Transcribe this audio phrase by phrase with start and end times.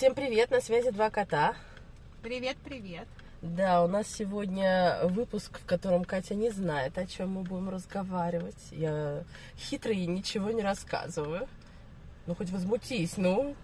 [0.00, 1.54] Всем привет, на связи два кота.
[2.22, 3.06] Привет, привет.
[3.42, 8.56] Да, у нас сегодня выпуск, в котором Катя не знает, о чем мы будем разговаривать.
[8.70, 9.24] Я
[9.58, 11.46] хитрый и ничего не рассказываю.
[12.24, 13.54] Ну, хоть возмутись, ну.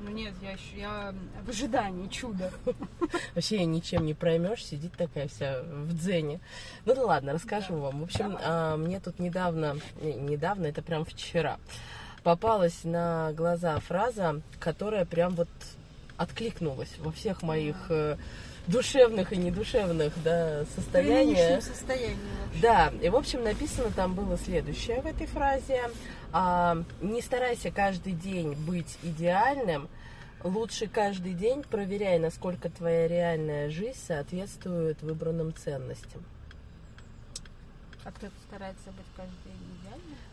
[0.00, 1.14] Ну нет, я еще я
[1.44, 2.50] в ожидании чуда.
[3.36, 6.40] Вообще я ничем не проймешь, сидит такая вся в дзене.
[6.84, 8.00] Ну да ладно, расскажу Да, вам.
[8.00, 8.42] В общем, давай.
[8.44, 11.60] а, мне тут недавно, не, недавно, это прям вчера,
[12.22, 15.48] попалась на глаза фраза, которая прям вот
[16.16, 18.16] откликнулась во всех моих э,
[18.66, 21.62] душевных и недушевных да, состояниях.
[21.62, 22.60] Состоянии вообще.
[22.60, 25.82] Да, и в общем написано там было следующее в этой фразе.
[26.32, 29.88] А, не старайся каждый день быть идеальным,
[30.44, 36.22] лучше каждый день проверяй, насколько твоя реальная жизнь соответствует выбранным ценностям.
[38.04, 39.49] А кто-то старается быть каждый?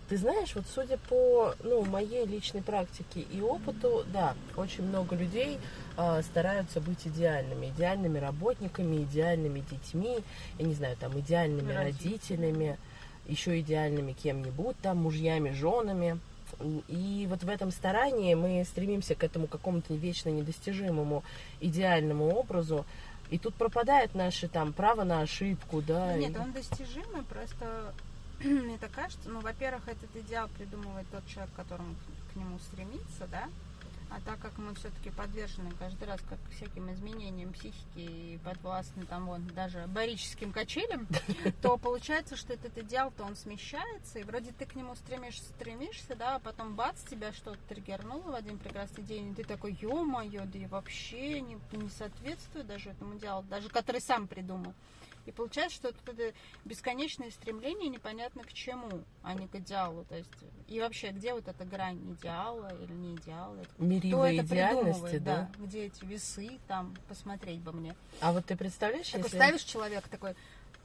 [0.10, 5.60] Ты знаешь, вот судя по ну, моей личной практике и опыту, да, очень много людей
[5.98, 10.20] а, стараются быть идеальными, идеальными работниками, идеальными детьми,
[10.60, 11.84] я не знаю, там, идеальными Родителями.
[12.46, 12.78] родителями,
[13.28, 16.20] еще идеальными кем-нибудь, там, мужьями, женами.
[16.88, 21.24] И вот в этом старании мы стремимся к этому какому-то вечно недостижимому
[21.60, 22.86] идеальному образу.
[23.30, 26.14] И тут пропадает наше там право на ошибку, да.
[26.14, 27.92] Ну, нет, и- он достижимый, просто
[28.40, 31.96] мне так кажется, ну, во-первых, этот идеал придумывает тот человек, которому
[32.32, 33.50] к нему стремится, да,
[34.10, 39.26] а так как мы все-таки подвержены каждый раз как всяким изменениям психики и подвластны там
[39.26, 41.08] вон даже барическим качелям,
[41.62, 46.36] то получается, что этот идеал-то он смещается, и вроде ты к нему стремишься, стремишься, да,
[46.36, 50.60] а потом бац, тебя что-то триггернуло в один прекрасный день, и ты такой, ё-моё, да
[50.60, 54.74] и вообще не, не соответствует даже этому идеалу, даже который сам придумал.
[55.28, 56.34] И получается, что это,
[56.64, 60.06] бесконечное стремление непонятно к чему, а не к идеалу.
[60.06, 60.32] То есть,
[60.70, 63.60] и вообще, где вот эта грань идеала или не идеала?
[63.60, 65.52] Это идеальности, придумывает, да.
[65.60, 67.94] Где эти весы, там, посмотреть бы мне.
[68.22, 69.36] А вот ты представляешь, Такой если...
[69.36, 70.34] ставишь человека такой,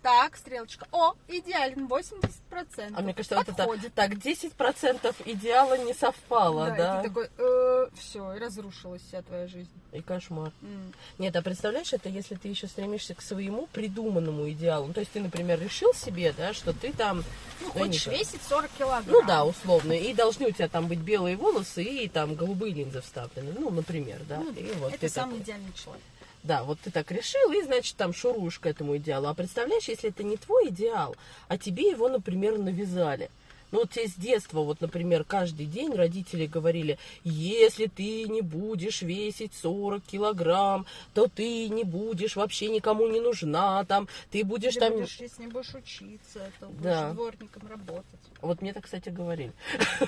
[0.02, 2.92] так, стрелочка, о, идеален, 80%.
[2.94, 3.94] А мне кажется, вот это Подходит.
[3.94, 7.00] так 10% идеала не совпало, да, да?
[7.00, 9.70] и ты такой, все, и разрушилась вся твоя жизнь.
[9.92, 10.52] И кошмар.
[10.62, 10.92] М.
[11.18, 14.88] Нет, а представляешь, это если ты еще стремишься к своему придуманному идеалу.
[14.88, 17.24] Ну, то есть ты, например, решил себе, да, что ты там...
[17.60, 19.04] Ну, не хочешь знаю, весить 40 килограмм.
[19.08, 19.92] Ну да, условно.
[19.92, 23.52] И должны у тебя там быть белые волосы и там голубые линзы вставлены.
[23.58, 24.38] Ну, например, да.
[24.38, 25.44] Ну, и вот это самый такой.
[25.44, 26.02] идеальный человек.
[26.42, 29.28] Да, вот ты так решил, и, значит, там шуруешь к этому идеалу.
[29.28, 31.14] А представляешь, если это не твой идеал,
[31.48, 33.30] а тебе его, например, навязали.
[33.72, 39.00] Ну, вот тебе с детства, вот, например, каждый день родители говорили, если ты не будешь
[39.00, 44.80] весить 40 килограмм, то ты не будешь вообще никому не нужна, там, ты будешь Если
[44.80, 44.92] там...
[44.92, 47.12] будешь, если не будешь учиться, то будешь Да.
[47.12, 48.04] дворником работать.
[48.42, 49.52] Вот мне так, кстати, говорили.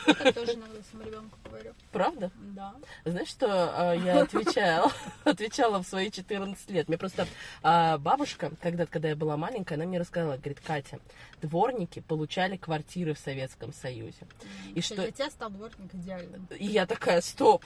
[0.06, 1.72] Я тоже иногда своему ребенку говорю.
[1.90, 2.30] Правда?
[2.36, 2.74] Да.
[3.04, 4.92] Знаешь, что а, я отвечала?
[5.24, 6.88] Отвечала в свои 14 лет.
[6.88, 7.26] Мне просто
[7.62, 10.98] а, бабушка, когда, когда я была маленькая, она мне рассказала, говорит, Катя,
[11.40, 14.26] дворники получали квартиры в Советском Союзе.
[14.74, 15.02] И Что что...
[15.02, 16.46] для тебя стал дворник идеальным.
[16.58, 17.64] И я такая, стоп,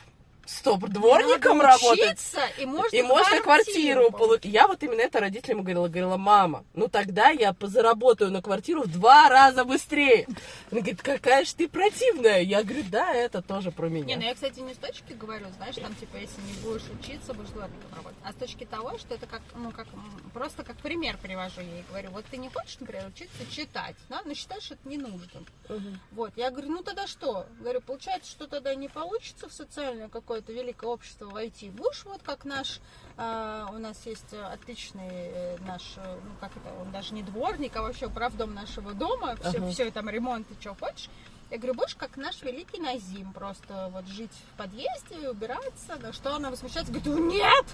[0.48, 2.18] стоп, дворником Надо работать?
[2.18, 4.46] учиться, и можно, И можно квартиру получить.
[4.46, 5.88] Я вот именно это родителям говорила.
[5.88, 10.26] Говорила, мама, ну тогда я заработаю на квартиру в два раза быстрее.
[10.70, 12.40] Она говорит, какая же ты противная.
[12.40, 14.06] Я говорю, да, это тоже про меня.
[14.06, 17.34] Не, ну я, кстати, не с точки говорю, знаешь, там, типа, если не будешь учиться,
[17.34, 18.18] будешь дворником работать.
[18.24, 19.86] А с точки того, что это как, ну, как,
[20.32, 21.84] просто как пример привожу я ей.
[21.88, 25.46] Говорю, вот ты не хочешь, например, учиться читать, да, но считаешь это ненужным.
[25.68, 26.00] Мгм.
[26.12, 27.46] Вот, я говорю, ну тогда что?
[27.60, 31.70] Говорю, получается, что тогда не получится в социальное какое-то великое общество войти.
[31.70, 32.80] Будешь вот как наш,
[33.16, 37.22] а, у нас есть э, отличный э, наш, э, ну как это, он даже не
[37.22, 39.70] дворник, а вообще правдом нашего дома, все, Ага.
[39.70, 41.10] все там ремонт и что хочешь.
[41.50, 46.36] Я говорю, будешь как наш великий Назим, просто вот жить в подъезде, убираться, на что
[46.36, 47.66] она возмущается, говорит, «Ну, нет,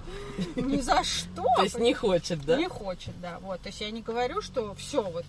[0.57, 1.45] ни за что.
[1.57, 2.57] То есть не хочет, да?
[2.57, 3.41] Не хочет, да.
[3.41, 3.61] Вот.
[3.61, 5.25] То есть я не говорю, что все, вот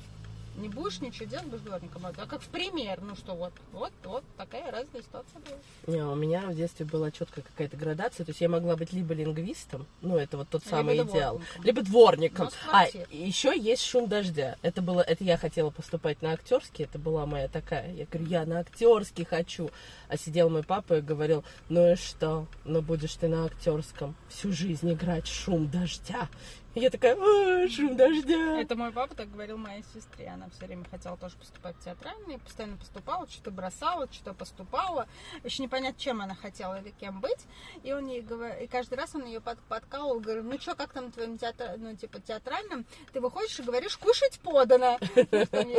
[0.57, 2.05] не будешь ничего делать, будешь дворником.
[2.05, 5.95] А как в пример, ну что, вот, вот, вот такая разная ситуация была.
[5.95, 8.25] Не, у меня в детстве была четкая какая-то градация.
[8.25, 11.63] То есть я могла быть либо лингвистом, ну это вот тот Либо самый идеал, дворником.
[11.63, 12.49] либо дворником.
[12.71, 14.55] А еще есть шум дождя.
[14.61, 17.93] Это было, это я хотела поступать на актерский, это была моя такая.
[17.93, 19.69] Я говорю, я на актерский хочу.
[20.07, 24.51] А сидел мой папа и говорил, ну и что, ну будешь ты на актерском всю
[24.51, 26.29] жизнь играть шум дождя.
[26.75, 28.59] И я такая, «А, шум дождя.
[28.59, 30.27] Это мой папа так говорил моей сестре.
[30.27, 35.07] Она все время хотела тоже поступать в театральный, постоянно поступала, что-то бросала, что-то поступала.
[35.45, 37.45] Еще непонятно, чем она хотела или кем быть.
[37.83, 40.91] И он ей говорил, и каждый раз он ее под, подкалывал, говорил, ну что, как
[40.91, 44.99] там на твоем театр, ну, типа, театральном, ты выходишь и говоришь, кушать подано.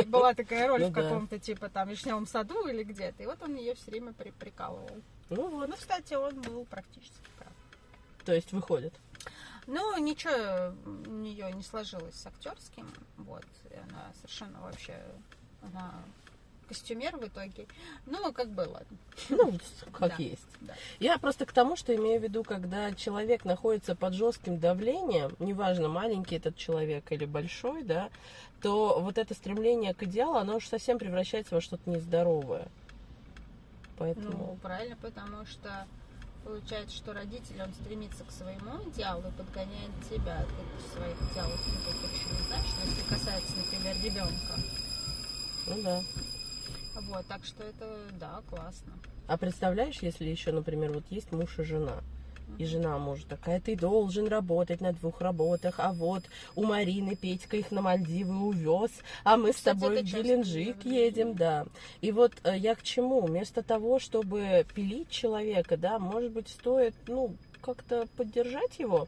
[0.07, 3.21] Была такая роль Ну в каком-то, типа, там, вишневом саду или где-то.
[3.21, 4.89] И вот он ее все время при- прикалывал.
[5.29, 7.53] Ну вот, Ну, кстати, он был практически прав.
[8.25, 8.95] то есть выходит.
[9.67, 12.89] Ну, ничего у нее не сложилось с актерским.
[13.17, 13.45] Вот.
[13.69, 14.97] И она совершенно вообще
[15.61, 15.93] она
[16.67, 17.65] костюмер в итоге.
[18.05, 18.97] Ну, как бы, ладно.
[19.29, 19.57] Ну,
[19.91, 20.23] как Да.
[20.23, 20.41] есть.
[20.61, 20.73] Да.
[20.99, 25.87] Я просто к тому, что имею в виду, когда человек находится под жестким давлением, неважно,
[25.87, 28.09] маленький этот человек или большой, да,
[28.61, 32.67] то вот это стремление к идеалу, оно уже совсем превращается во что-то нездоровое.
[33.97, 34.29] Поэтому...
[34.29, 35.87] Ну, правильно, потому что
[36.47, 40.45] получается, что родитель, он стремится к своему идеалу и подгоняет тебя.
[40.45, 44.53] Ты своих идеалов никаких знаешь, но если касается, например, ребенка.
[45.67, 46.01] Ну да.
[47.01, 48.93] Вот, так что это, да, классно.
[49.27, 52.01] А представляешь, если еще, например, вот есть муж и жена,
[52.57, 56.23] и жена может такая, ты должен работать на двух работах, а вот
[56.55, 58.91] у Марины Петька их на Мальдивы увез,
[59.23, 61.65] а мы с Кстати, тобой это в Геленджик едем, да.
[62.01, 63.21] И вот э, я к чему?
[63.21, 69.07] Вместо того, чтобы пилить человека, да, может быть, стоит, ну, как-то поддержать его,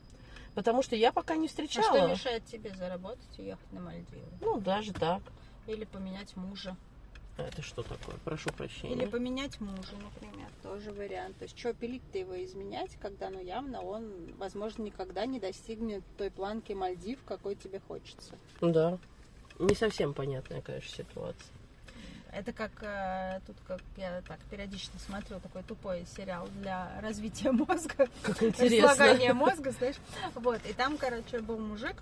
[0.54, 2.08] потому что я пока не А что встречала.
[2.10, 4.28] мешает тебе заработать и ехать на Мальдивы?
[4.42, 5.22] Ну, даже так.
[5.66, 6.76] Или поменять мужа.
[7.40, 8.16] А Это что такое?
[8.26, 8.96] Прошу прощения.
[8.96, 11.38] Или поменять мужа, например, тоже вариант.
[11.38, 16.32] То есть, что пилить-то его изменять, когда, ну, явно он, возможно, никогда не достигнет той
[16.32, 18.36] планки Мальдив, какой тебе хочется.
[18.60, 18.98] Да.
[19.58, 21.48] Не совсем понятная, конечно, ситуация.
[22.32, 28.08] Это как э, тут, как я так периодически смотрю такой тупой сериал для развития мозга,
[28.22, 28.90] Как интересно.
[28.90, 29.96] разлагания мозга, знаешь.
[30.36, 31.96] Вот, и там, короче, был мужик,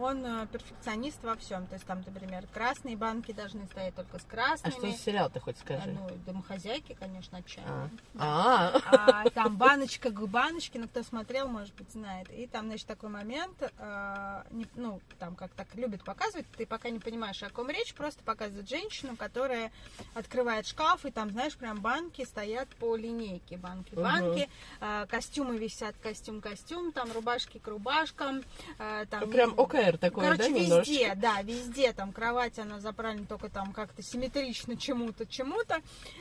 [0.00, 1.66] он э, перфекционист во всем.
[1.66, 4.72] То есть там, например, красные банки должны стоять только с А красными.
[4.72, 5.90] что за сериал ты хоть А, скажи?
[5.92, 7.40] Ну, домохозяйки, конечно, А.
[7.40, 7.90] отчаянно.
[8.18, 8.80] А,
[9.24, 12.30] А, там баночка к баночке, ну кто смотрел, может быть, знает.
[12.30, 16.90] И там, значит, такой момент, а, не- ну, там как так любят показывать, ты пока
[16.90, 19.72] не понимаешь, о ком речь, просто показывают женщину, которая
[20.14, 24.48] открывает шкаф, и там, знаешь, прям банки стоят по линейке, банки, банки,
[24.80, 28.42] а, костюмы висят, костюм, костюм, там рубашки к рубашкам,
[28.78, 29.30] а, там...
[29.30, 31.16] прям ОКР такой, Короче, да, везде, немножечко?
[31.16, 35.80] да, везде там кровать, она заправлена только там как-то симметрично чему-то, чему-то.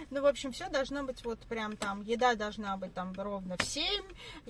[0.10, 3.64] Ну, в общем, все должно быть вот прям там, еда должна быть там ровно в
[3.64, 4.04] 7,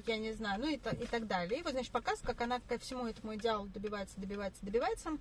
[0.05, 1.59] я не знаю, ну и, и так далее.
[1.59, 5.17] И вот, значит, показ, как она ко всему этому идеалу добивается, добивается, добивается.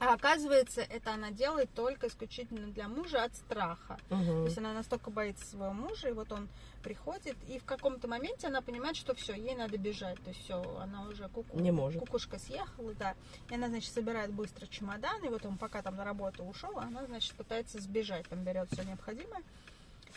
[0.00, 3.98] А оказывается, это она делает только исключительно для мужа от страха.
[4.08, 4.44] То Мгм.
[4.44, 6.48] есть она настолько боится своего мужа, и вот он
[6.84, 10.22] приходит, и в каком-то моменте она понимает, что все, ей надо бежать.
[10.22, 12.00] То есть все, она уже куку, Не может.
[12.00, 13.14] кукушка съехала, да.
[13.50, 17.04] И она, значит, собирает быстро чемодан, и вот он пока там на работу ушел, она,
[17.06, 19.42] значит, пытается сбежать, там берет все необходимое.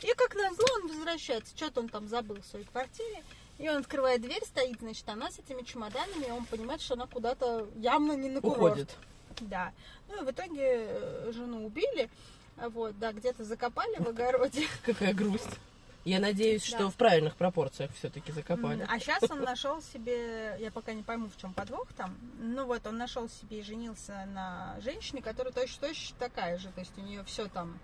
[0.03, 3.23] И как назло он возвращается, что-то он там забыл в своей квартире,
[3.57, 7.07] и он открывает дверь, стоит, значит, она с этими чемоданами, и он понимает, что она
[7.07, 8.57] куда-то явно не на курорт.
[8.59, 8.97] Уходит.
[9.41, 9.71] Да.
[10.07, 12.09] Ну и в итоге э, жену убили,
[12.57, 14.67] а вот, да, где-то закопали в огороде.
[14.85, 15.59] Какая грусть.
[16.03, 18.85] Я надеюсь, что в правильных пропорциях все-таки закопали.
[18.89, 22.87] А сейчас он нашел себе, я пока не пойму, в чем подвох там, ну вот
[22.87, 27.01] он нашел себе и женился на женщине, которая точно точно такая же, то есть у
[27.01, 27.77] нее все там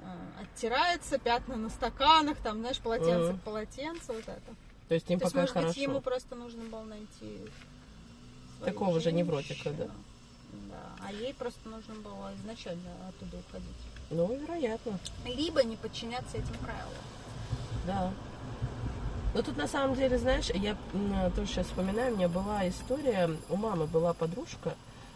[0.00, 3.38] э, оттирается, пятна на стаканах, там, знаешь, полотенце Мгм.
[3.38, 4.54] к полотенцу, вот это.
[4.88, 5.68] То есть им То есть, пока может хорошо.
[5.68, 7.40] быть, ему просто нужно было найти
[8.64, 9.90] Такого же невротика, да?
[11.04, 13.76] А ей просто нужно было изначально оттуда уходить.
[14.10, 16.94] Ну, вероятно, Либо не подчиняться этим правилам.
[17.86, 18.12] да.
[19.34, 20.76] Но тут на самом деле, знаешь, я
[21.34, 24.74] тоже сейчас вспоминаю, у меня была история, у мамы была подружка,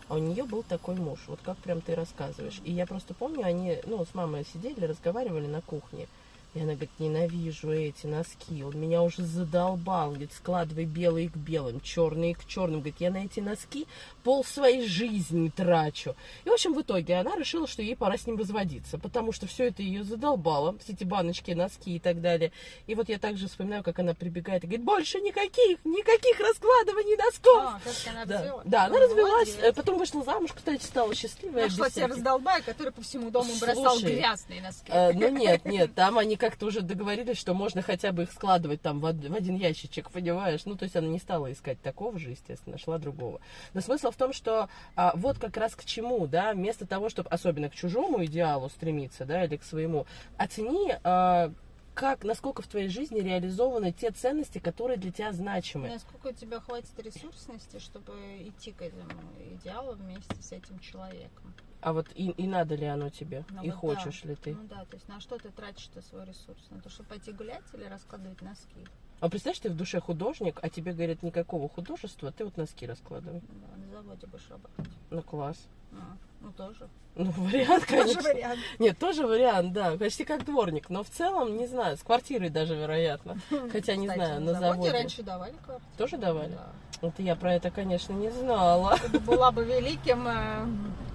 [0.09, 2.61] а у нее был такой муж, вот как прям ты рассказываешь.
[2.65, 6.07] И я просто помню, они, ну, с мамой сидели, разговаривали на кухне.
[6.53, 11.37] И она говорит, ненавижу эти носки, он меня уже задолбал, Он говорит, складывай белые к
[11.37, 12.81] белым, черные к черным.
[12.81, 13.87] Говорит, я на эти носки
[14.25, 16.17] пол своей жизни трачу.
[16.45, 19.47] И, в общем, в итоге она решила, что ей пора с ним разводиться, потому что
[19.47, 22.51] все это ее задолбало, все эти баночки, носки и так далее.
[22.89, 27.63] И вот я также вспоминаю, как она прибегает и говорит, больше никаких, никаких раскладываний носков.
[27.65, 28.67] А, как она Да, развелась.
[28.67, 29.65] да, она Ну, развелась, молодец.
[29.65, 31.65] э, потом вышла замуж, кстати, стала счастливая.
[31.69, 34.85] Нашла без себе раздолбая, который по всему дому бросал Слушай, грязные носки.
[34.89, 38.83] Э, Ну нет, нет, там они как-то уже договорились, что можно хотя бы их складывать
[38.83, 40.63] там в од- в один ящичек, понимаешь?
[40.65, 43.41] Ну, то есть она не стала искать такого же, естественно, нашла другого.
[43.75, 47.29] Но смысл в том, что а, вот как раз к чему, да, вместо того, чтобы
[47.29, 50.07] особенно к чужому идеалу стремиться, да, или к своему,
[50.39, 51.53] оцени, а,
[51.95, 55.89] как, насколько в твоей жизни реализованы те ценности, которые для тебя значимы.
[55.89, 59.13] Насколько у тебя хватит ресурсности, чтобы идти к этому
[59.55, 61.55] идеалу вместе с этим человеком?
[61.83, 63.45] А вот и, и надо ли оно тебе?
[63.51, 63.77] Ну и вот да.
[63.77, 64.55] хочешь ли ты?
[64.55, 66.61] Ну да, то есть на что ты тратишь-то свой ресурс?
[66.71, 68.87] На то, чтобы пойти гулять или раскладывать носки?
[69.21, 73.41] А представляешь, ты в душе художник, а тебе говорят никакого художества, ты вот носки раскладывай.
[73.41, 74.95] Да, на заводе будешь работать.
[75.11, 75.59] Ну класс.
[75.93, 76.89] А, Ну, тоже.
[77.17, 78.23] Ну, вариант, Тоже конечно.
[78.23, 78.61] вариант.
[78.79, 79.97] Нет, тоже вариант, да.
[79.99, 80.89] Почти как дворник.
[80.89, 83.37] Но в целом, не знаю, с квартирой даже, вероятно.
[83.73, 84.91] Хотя, не Кстати, знаю, на заводе.
[84.93, 85.91] раньше давали квартиру.
[85.99, 86.53] Тоже давали?
[86.53, 86.69] Да.
[87.03, 88.97] Вот я про это, конечно, не знала.
[89.03, 90.27] Ты бы была бы великим...
[90.29, 90.67] э,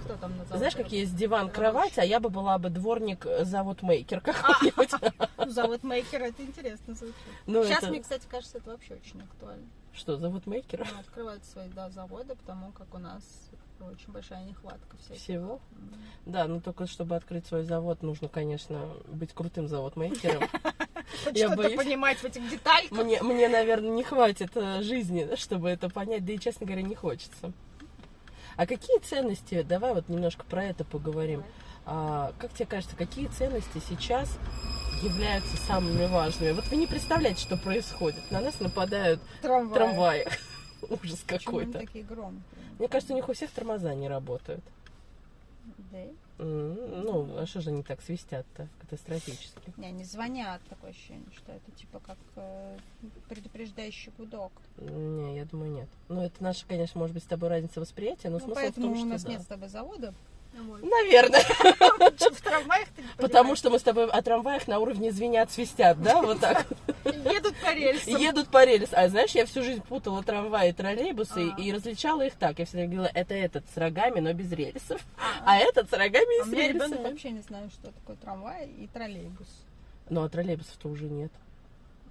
[0.04, 0.58] Кто там на заводе?
[0.58, 4.22] Знаешь, как есть диван, кровать, а я бы была бы дворник, э, завод-мейкер А.
[4.22, 4.90] какой-нибудь.
[5.38, 7.16] Ну, Завод мейкер, это интересно звучит.
[7.46, 9.66] Ну, Сейчас, это- мне, кстати, кажется, это вообще очень актуально.
[9.94, 10.88] Что, завод-мейкер?
[10.92, 13.24] Ну, открывают свои да, заводы, потому как у нас
[13.82, 15.22] очень большая нехватка всяких.
[15.22, 15.60] Всего?
[15.72, 15.94] М.
[16.26, 20.44] Да, но только чтобы открыть свой завод, нужно, конечно, быть крутым завод-мейкером.
[21.34, 21.76] Я боюсь.
[21.76, 22.92] понимать в этих детальках.
[22.98, 26.96] Мне, мне, наверное, не хватит э, жизни, чтобы это понять, да и, честно говоря, не
[26.96, 27.52] хочется.
[28.58, 31.44] А какие ценности, давай вот немножко про это поговорим.
[31.86, 34.40] А, как тебе кажется, какие ценности сейчас
[35.04, 36.52] являются самыми важными?
[36.52, 38.32] Вот вы не представляете, что происходит.
[38.32, 39.74] На нас нападают Трамвай.
[39.76, 40.28] трамваи.
[40.90, 41.80] Ужас какой-то.
[41.80, 42.42] такие громкие?
[42.80, 44.64] Мне кажется, у них у всех тормоза не работают.
[45.92, 46.06] Да?
[46.38, 49.74] Ну, а что же они так свистят-то катастрофически?
[49.78, 52.78] Не, они звонят, такое ощущение, что это типа как э,
[53.30, 54.52] предупреждающий гудок.
[54.78, 55.88] Не, я думаю, нет.
[56.10, 58.96] Ну, это наша, конечно, может быть, с тобой разница восприятия, но Ну, смысл в том,
[58.96, 59.32] что у нас да.
[59.32, 60.14] нет с тобой завода.
[60.82, 61.42] Наверное.
[61.42, 66.02] В трамваях ты не Потому что мы с тобой о трамваях на уровне звенят, свистят,
[66.02, 66.66] да, вот так.
[67.06, 68.16] едут по рельсам.
[68.16, 68.94] Едут по рельсу.
[68.96, 71.62] А знаешь, я всю жизнь путала трамваи и троллейбусы А.
[71.62, 72.60] и различала их так.
[72.60, 75.02] Я всегда говорила, это этот с рогами, но без рельсов.
[75.46, 77.12] А этот с рогами и А с меня ребенок рельсами.
[77.12, 79.48] вообще не знает, что такое трамвай и троллейбус.
[80.10, 81.32] Ну, а троллейбусов-то уже нет.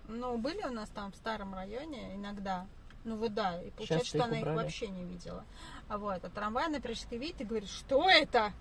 [0.09, 2.67] Ну, были у нас там в старом районе иногда.
[3.05, 4.57] Ну вот да, и получается, что она их убрали.
[4.57, 5.45] вообще не видела.
[5.89, 8.53] А вот, а трамвай она периодически видит и говорит, что это?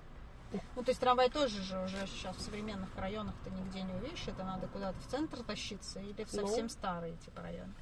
[0.76, 4.28] Ну, то есть трамвай тоже же уже сейчас в современных районах ты нигде не увидишь,
[4.28, 6.46] это надо куда-то в центр тащиться или в Ну.
[6.48, 7.74] совсем старые типа районы.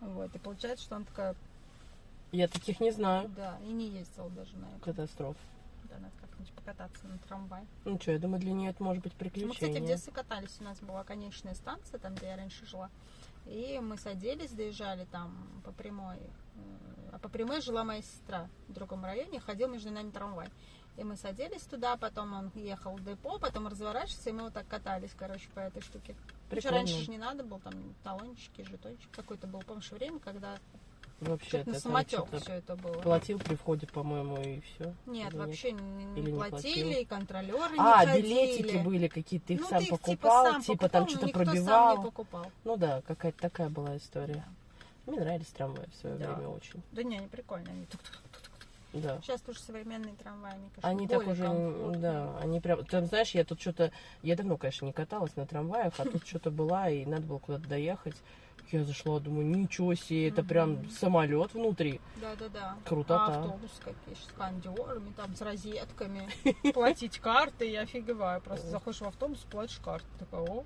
[0.00, 1.34] Вот, и получается, что она такая,
[2.32, 3.28] Я таких не знаю.
[3.30, 4.80] да, и не ездила даже на это.
[4.80, 5.36] Катастроф.
[5.84, 7.62] Да, надо как-нибудь покататься на трамвай.
[7.84, 9.86] Ну что, я думаю, для нее это может быть Мы, кстати, в приключение.
[9.86, 10.56] детстве катались.
[10.60, 12.90] У нас была конечная станция, там, где я раньше жила.
[13.46, 16.16] И мы садились, доезжали там по прямой.
[16.16, 20.48] э, А по прямой жила моя сестра в другом районе, ходил между нами трамвай.
[20.96, 24.68] И мы садились туда, потом он ехал в депо, потом разворачивался, и мы вот так
[24.68, 26.14] катались, короче, по этой штуке.
[26.50, 27.72] Причем раньше не надо было, там
[28.04, 29.60] талончики, жетончик какой-то был.
[29.60, 30.58] Помнишь время, когда
[31.22, 32.92] Вообще, на самотек все это было.
[32.94, 34.92] платил при входе, по-моему, и все.
[35.06, 37.00] Нет, вообще не, Или не платили, платил?
[37.00, 38.22] и контролеры А, не ходили.
[38.26, 41.26] билетики были какие-то, ты их Ну, сам ты их покупал, сам типа, покупал, там что-то
[41.26, 41.96] никто сам пробивал.
[41.98, 42.46] не покупал.
[42.64, 44.44] Ну да, какая-то такая была история.
[45.06, 46.32] Мне нравились трамваи в свое Да.
[46.34, 46.82] время очень.
[46.92, 47.72] Да не, они прикольные.
[47.72, 48.52] Они тук-тук-тук-тук.
[48.94, 49.20] Да.
[49.22, 51.98] Сейчас тоже современные трамваи, мне кажется, Они так уже, комфортные.
[52.00, 53.90] да, они прям, там, знаешь, я тут что-то,
[54.22, 57.66] я давно, конечно, не каталась на трамваях, а тут что-то была, и надо было куда-то
[57.68, 58.16] доехать.
[58.70, 62.00] Я зашла, думаю, ничего себе, это прям самолет внутри.
[62.20, 62.76] Да-да-да.
[62.86, 63.26] Крутота.
[63.26, 66.28] А автобус какие с кондерами, там, с розетками.
[66.72, 68.40] Платить карты, я офигеваю.
[68.40, 70.06] Просто заходишь в автобус, платишь карты.
[70.18, 70.64] Такая, о,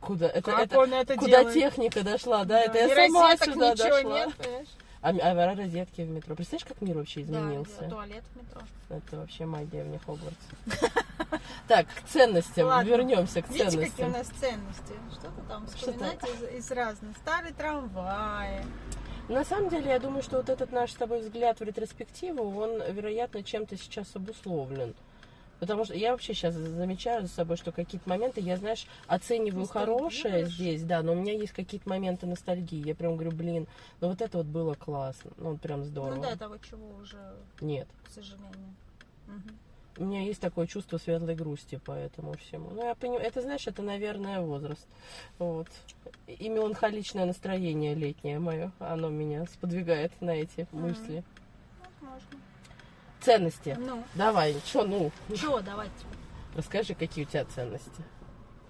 [0.00, 0.28] Куда?
[0.28, 1.54] Это, как это он это куда делает?
[1.54, 2.60] техника дошла, да?
[2.62, 4.14] Это и я сама сюда ничего дошла.
[4.14, 4.68] нет, понимаешь?
[5.02, 6.34] А, а розетки в метро.
[6.34, 7.88] Представляешь, как мир вообще Да, изменился?
[7.88, 8.60] туалет в метро.
[8.88, 10.46] Это вообще магия в Хогвартс.
[11.68, 12.66] Так, к ценностям.
[12.66, 12.88] Ладно.
[12.88, 14.12] Вернемся к Видите, какие у ценностям.
[14.12, 14.94] нас ценности?
[15.12, 17.16] Что-то там Что вспоминать из, из разных.
[17.16, 18.64] Старые трамваи.
[19.28, 22.80] На самом деле, я думаю, что вот этот наш с тобой взгляд в ретроспективу, он,
[22.92, 24.94] вероятно, чем-то сейчас обусловлен.
[25.58, 30.46] Потому что я вообще сейчас замечаю за собой, что какие-то моменты, я, знаешь, оцениваю хорошее
[30.46, 32.86] здесь, да, но у меня есть какие-то моменты ностальгии.
[32.86, 33.66] Я прям говорю, блин,
[34.00, 36.16] ну вот это вот было классно, ну вот прям здорово.
[36.16, 37.88] Ну да, того, чего уже, Нет.
[38.04, 38.74] к сожалению.
[39.26, 39.58] Мгм.
[39.98, 42.70] У меня есть такое чувство светлой грусти по этому всему.
[42.70, 44.86] Ну, я понимаю, это, знаешь, это, наверное, возраст.
[45.38, 45.68] Вот.
[46.26, 50.82] И меланхоличное настроение летнее мое, оно меня сподвигает на эти Мгм.
[50.88, 51.24] мысли.
[52.00, 52.38] Ну, можно.
[53.20, 53.76] Ценности.
[53.80, 55.94] Ну, Давай, что, ну, чего, давайте.
[56.54, 58.04] расскажи, какие у тебя ценности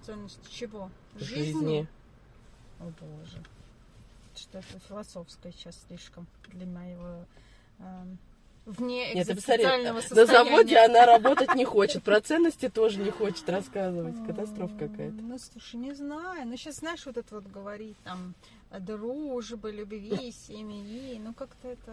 [0.01, 0.89] Ценность чего?
[1.13, 1.85] в жизни.
[2.79, 3.43] О боже.
[4.35, 7.25] Что-то философское сейчас слишком для моего
[7.79, 8.17] эм,
[8.67, 10.31] вне экзистенциального на состояния.
[10.31, 14.15] заводе она работать не хочет, про ценности тоже не хочет рассказывать.
[14.27, 15.21] Катастрофа какая-то.
[15.21, 16.47] Ну, слушай, не знаю.
[16.47, 18.35] Ну, сейчас, знаешь, вот это вот говорить там
[18.69, 21.19] о дружбе, любви, семьи.
[21.23, 21.91] Ну, как-то это...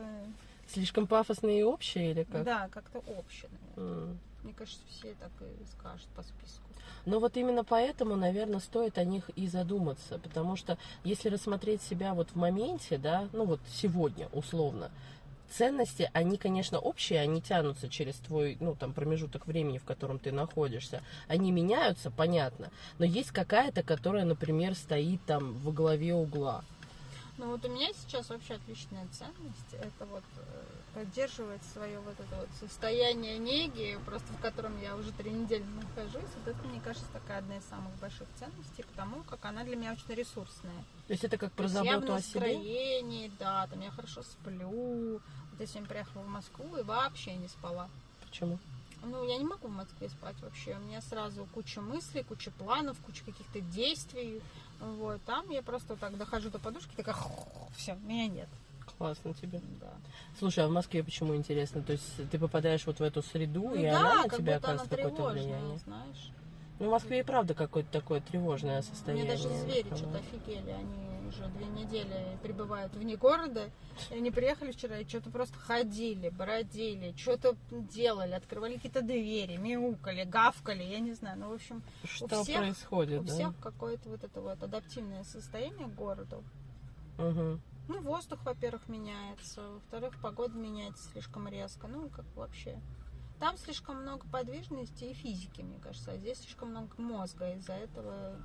[0.69, 2.45] Слишком пафосное и общее или как?
[2.45, 4.17] Да, как-то общее, наверное.
[4.43, 6.61] Мне кажется, все так и скажут по списку.
[7.07, 12.15] Но вот именно поэтому, наверное, стоит о них и задуматься, потому что если рассмотреть себя
[12.15, 14.91] вот в моменте, да, ну вот сегодня условно,
[15.51, 20.33] ценности, они, конечно, общие, они тянутся через твой, ну, там, промежуток времени, в котором ты
[20.33, 21.03] находишься.
[21.29, 26.65] Они меняются, понятно, но есть какая-то, которая, например, стоит там во главе угла.
[27.37, 29.73] Ну вот у меня сейчас вообще отличная ценность.
[29.73, 35.13] Это вот э, поддерживать свое вот это вот состояние неги, просто в котором я уже
[35.13, 36.31] три недели нахожусь.
[36.37, 39.93] Вот это, мне кажется, такая одна из самых больших ценностей, потому как она для меня
[39.93, 40.85] очень ресурсная.
[41.07, 42.41] То есть это как про есть я в заботу о себе?
[42.41, 45.21] настроении, да, там я хорошо сплю.
[45.51, 47.89] Вот я сегодня приехала в Москву и вообще не спала.
[48.23, 48.59] Почему?
[49.03, 50.77] Ну, я не могу в Москве спать вообще.
[50.77, 54.41] У меня сразу куча мыслей, куча планов, куча каких-то действий.
[54.81, 57.15] Вот, там я просто так дохожу до подушки, такая,
[57.77, 58.49] все, меня нет.
[58.99, 59.61] Классно тебе.
[59.81, 59.93] Да.
[60.39, 61.83] Слушай, а в Москве почему интересно?
[61.83, 64.91] То есть ты попадаешь вот в эту среду, Ну и да, она на тебя оказывает
[64.91, 65.79] какое-то влияние?
[65.79, 66.31] знаешь.
[66.81, 69.25] Ну, в Москве и правда какое-то такое тревожное состояние.
[69.27, 70.71] Мне даже звери что-то офигели.
[70.71, 73.71] Они уже две недели пребывают вне города.
[74.11, 80.25] И они приехали вчера и что-то просто ходили, бродили, что-то делали, открывали какие-то двери, мяукали,
[80.25, 81.39] гавкали, я не знаю.
[81.39, 83.33] Ну, в общем, Что всех- происходит, у да?
[83.33, 86.43] всех какое-то вот это вот адаптивное состояние к городу.
[87.19, 87.61] Мгм.
[87.89, 91.87] Ну, воздух, во-первых, меняется, во-вторых, погода меняется слишком резко.
[91.87, 92.81] Ну, как вообще.
[93.41, 98.37] Там слишком много подвижности и физики, мне кажется, а здесь слишком много мозга, из-за этого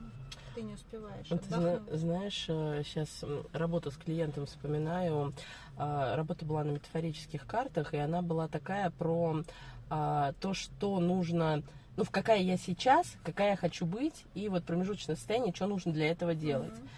[0.56, 2.00] ты не успеваешь Вот ты отдохнуть.
[2.00, 2.44] знаешь,
[2.86, 5.34] сейчас работу с клиентом вспоминаю.
[5.78, 9.44] А, Работа была на метафорических картах, и она была такая про
[9.90, 11.62] а, то, что нужно,
[11.96, 15.94] ну, в какая я сейчас, какая я хочу быть, и вот промежуточное состояние, что нужно
[15.94, 16.74] для этого делать.
[16.74, 16.90] Мгм.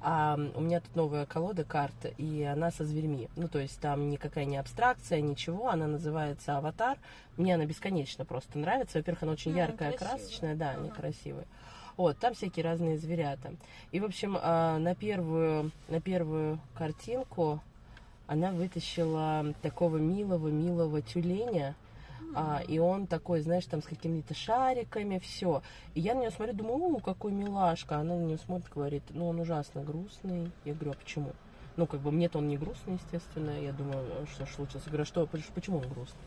[0.00, 3.28] А у меня тут новая колода карт, и она со зверьми.
[3.34, 5.68] Ну, то есть там никакая не абстракция, ничего.
[5.68, 6.98] Она называется «Аватар».
[7.36, 8.98] Мне она бесконечно просто нравится.
[8.98, 10.18] Во-первых, она очень Ну, яркая, красивая.
[10.18, 10.96] красочная, да, они Ага.
[11.00, 11.46] красивые.
[11.96, 13.50] Вот, там всякие разные зверята.
[13.90, 17.60] И, в общем, а, на первую, на первую картинку
[18.28, 21.74] она вытащила такого милого-милого тюленя,
[22.34, 25.62] а, и он такой, знаешь, там с какими-то шариками, все.
[25.94, 27.96] И я на нее смотрю, думаю, у, какой милашка.
[27.96, 30.50] Она на нее смотрит, говорит, ну он ужасно грустный.
[30.64, 31.32] Я говорю, а почему?
[31.78, 33.50] Ну, как бы мне-то он не грустный, естественно.
[33.50, 34.82] Я думаю, «А что ж случилось?
[34.86, 36.18] Я говорю, что, поч- почему он грустный?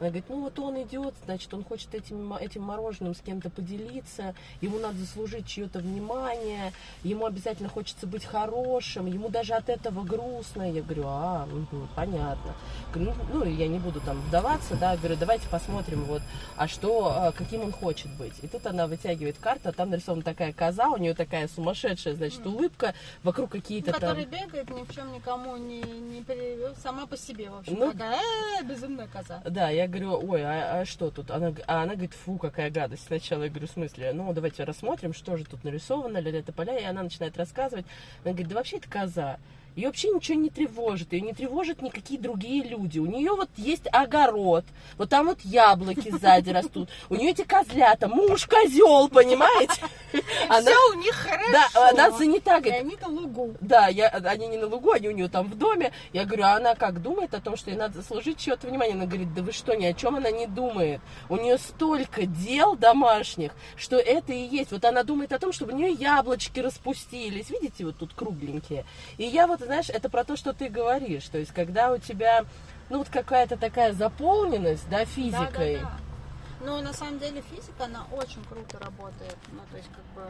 [0.00, 4.34] Она говорит, ну вот он идет, значит, он хочет этим, этим мороженым с кем-то поделиться,
[4.60, 6.72] ему надо заслужить чье-то внимание,
[7.02, 10.70] ему обязательно хочется быть хорошим, ему даже от этого грустно.
[10.70, 12.54] Я говорю, а, мгм, понятно.
[12.94, 16.22] Ну, ну, я не буду там вдаваться, да, говорю, давайте посмотрим, вот,
[16.56, 18.34] а что, а, каким он хочет быть.
[18.42, 22.46] И тут она вытягивает карту, а там нарисована такая коза, у нее такая сумасшедшая, значит,
[22.46, 22.94] улыбка,
[23.24, 24.00] вокруг какие-то там...
[24.00, 27.92] Который бегает, ни в чем никому не, не при- сама по себе, в общем, Ну,
[27.92, 28.18] такая
[28.60, 29.40] «Э, безумная коза.
[29.44, 31.30] Да, я говорю, ой, а, а что тут?
[31.30, 33.06] Она, а она говорит, фу, какая гадость.
[33.06, 34.12] Сначала я говорю, в смысле?
[34.12, 36.78] Ну, давайте рассмотрим, что же тут нарисовано, ля ля поля.
[36.78, 37.86] И она начинает рассказывать.
[38.24, 39.38] Она говорит, да вообще это коза.
[39.78, 42.98] Ее вообще ничего не тревожит, ее не тревожат никакие другие люди.
[42.98, 44.64] У нее вот есть огород,
[44.96, 46.88] вот там вот яблоки сзади растут.
[47.08, 49.80] У нее эти козлята, муж козел, понимаете?
[50.48, 51.52] Она, Все у них хорошо.
[51.52, 53.54] да, она занята, И говорит, они на лугу.
[53.60, 55.92] да, я, они не на лугу, они у нее там в доме.
[56.12, 58.94] Я говорю, а она как думает о том, что ей надо служить чье-то внимание?
[58.96, 61.00] Она говорит, да вы что, ни о чем она не думает.
[61.28, 64.72] У нее столько дел домашних, что это и есть.
[64.72, 67.50] Вот она думает о том, чтобы у нее яблочки распустились.
[67.50, 68.84] Видите, вот тут кругленькие.
[69.18, 71.28] И я вот, знаешь, это про то, что ты говоришь.
[71.28, 72.44] То есть, когда у тебя,
[72.88, 75.76] ну, вот какая-то такая заполненность, да, физикой.
[75.76, 76.66] Да, да, да.
[76.66, 79.36] Но на самом деле физика, она очень круто работает.
[79.52, 80.28] Ну, то есть, как бы,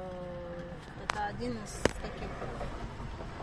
[1.04, 1.72] это один из
[2.02, 2.28] таких,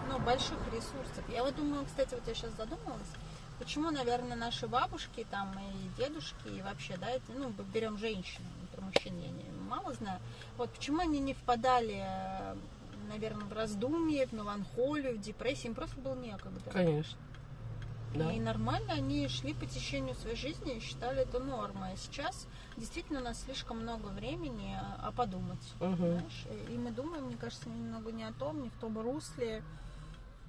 [0.09, 1.23] ну, больших ресурсов.
[1.29, 3.09] Я вот думаю, кстати, вот я сейчас задумалась,
[3.57, 8.43] почему, наверное, наши бабушки там и дедушки, и вообще, да, это, ну, берем женщин,
[8.75, 10.19] про мужчин я не, мало знаю,
[10.57, 12.05] вот почему они не впадали,
[13.05, 16.69] наверное, в раздумье, в меланхолию, в депрессию, им просто было некогда.
[16.71, 17.17] Конечно.
[18.13, 18.31] Да.
[18.31, 21.93] И нормально они шли по течению своей жизни и считали это нормой.
[21.93, 25.73] А сейчас действительно у нас слишком много времени, а подумать.
[25.79, 25.95] Мгм.
[25.97, 26.45] Знаешь?
[26.69, 29.63] И мы думаем, мне кажется, немного не о том, не в том русле.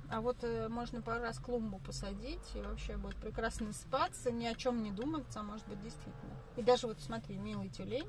[0.08, 4.54] А вот э, можно пару раз клумбу посадить, и вообще будет прекрасно спаться, ни о
[4.54, 6.30] чем не думать, а может быть действительно.
[6.56, 8.06] И даже вот смотри, милый тюлень,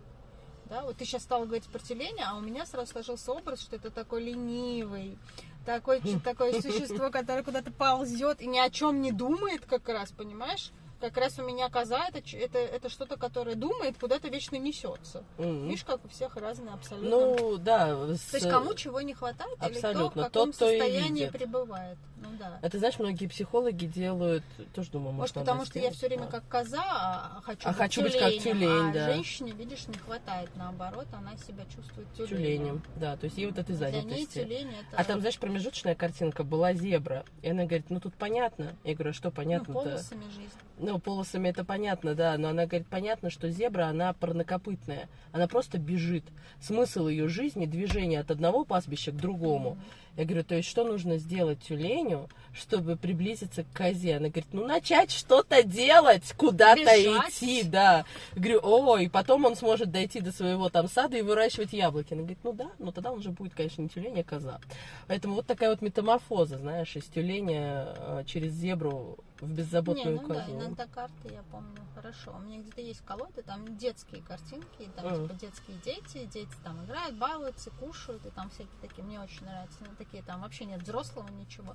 [0.70, 3.76] да, вот ты сейчас стала говорить про тюленя, а у меня сразу сложился образ, что
[3.76, 5.18] это такой ленивый,
[5.66, 10.72] такой, такое существо, которое куда-то ползет и ни о чем не думает как раз, понимаешь?
[11.00, 15.24] Как раз у меня коза, это, это, это что-то, которое думает, куда-то вечно несется.
[15.38, 15.68] Мгм.
[15.68, 17.10] Видишь, как у всех разные абсолютно.
[17.12, 18.16] Ну, да.
[18.16, 20.22] с- То есть кому чего не хватает, или кто Абсолютно.
[20.24, 22.00] в каком Тот, состоянии пребывает.
[22.22, 22.60] Ну да.
[22.62, 26.32] Это, знаешь, многие психологи делают, тоже думаю, Может, может, потому что я все время да.
[26.32, 29.14] как коза, а хочу А быть хочу быть как тюленем, тюлень, а да.
[29.14, 30.50] женщине, видишь, не хватает.
[30.56, 32.30] Наоборот, она себя чувствует тюленем.
[32.30, 34.40] тюленем, да, то есть ей вот этой Для ней занятости.
[34.40, 37.24] тюлень это А там, знаешь, промежуточная картинка была зебра.
[37.42, 38.76] И она говорит, ну тут понятно.
[38.84, 39.74] Я говорю, а что ну, понятно-то?
[39.74, 40.52] полосами жизнь.
[40.80, 45.78] Ну, полосами это понятно, да, но она говорит, понятно, что зебра, она парнокопытная, она просто
[45.80, 46.24] бежит.
[46.62, 49.78] Смысл ее жизни– движение от одного пастбища к другому.
[50.18, 54.18] Я говорю, то есть что нужно сделать тюленю, чтобы приблизиться к козе?
[54.18, 58.04] Она говорит, ну начать что-то делать, куда-то идти, да.
[58.36, 62.14] Я говорю, о, и потом он сможет дойти до своего там сада и выращивать яблоки.
[62.14, 64.60] Она говорит, ну да, но тогда он уже будет, конечно, не тюлень, а коза.
[65.06, 70.28] Поэтому вот такая вот метаморфоза, знаешь, из тюленя э, через зебру в Не, беззаботную ну
[70.28, 70.58] да, козу.
[70.58, 72.36] иногда карты я помню хорошо.
[72.36, 77.16] У меня где-то есть колоды, там детские картинки, там типа детские дети, дети там играют,
[77.18, 79.78] балуются, кушают, и там всякие такие, мне очень нравятся.
[79.82, 81.74] Ну, такие там вообще нет взрослого ничего.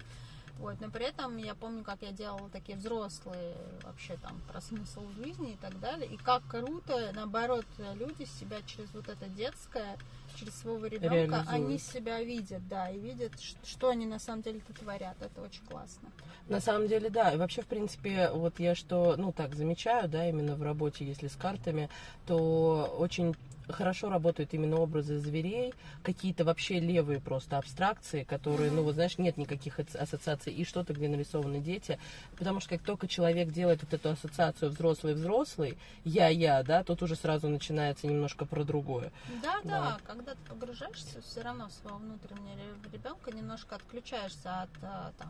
[0.59, 5.11] Вот, но при этом я помню, как я делала такие взрослые вообще там про смысл
[5.13, 6.09] жизни и так далее.
[6.09, 9.97] И как круто, наоборот, люди себя через вот это детское,
[10.43, 13.33] через своего ребенка, они себя видят, да, и видят,
[13.65, 15.17] что они на самом деле-то творят.
[15.21, 16.11] Это очень классно.
[16.49, 17.33] На самом деле, да.
[17.33, 21.29] И вообще, в принципе, вот я что, ну так, замечаю, да, именно в работе, если
[21.29, 21.89] с картами,
[22.27, 23.35] то очень
[23.69, 29.37] хорошо работают именно образы зверей, какие-то вообще левые просто абстракции, которые, ну вот знаешь, нет
[29.37, 31.99] никаких ас- ассоциаций и что-то, где нарисованы дети,
[32.39, 37.49] потому что как только человек делает вот эту ассоциацию взрослый-взрослый, я-я, да, тут уже сразу
[37.49, 39.13] начинается немножко про другое.
[39.43, 39.81] Да, Да.
[39.81, 42.59] да, когда ты погружаешься все равно в своего внутреннего
[42.93, 45.29] ребенка, немножко отключаешься от а, там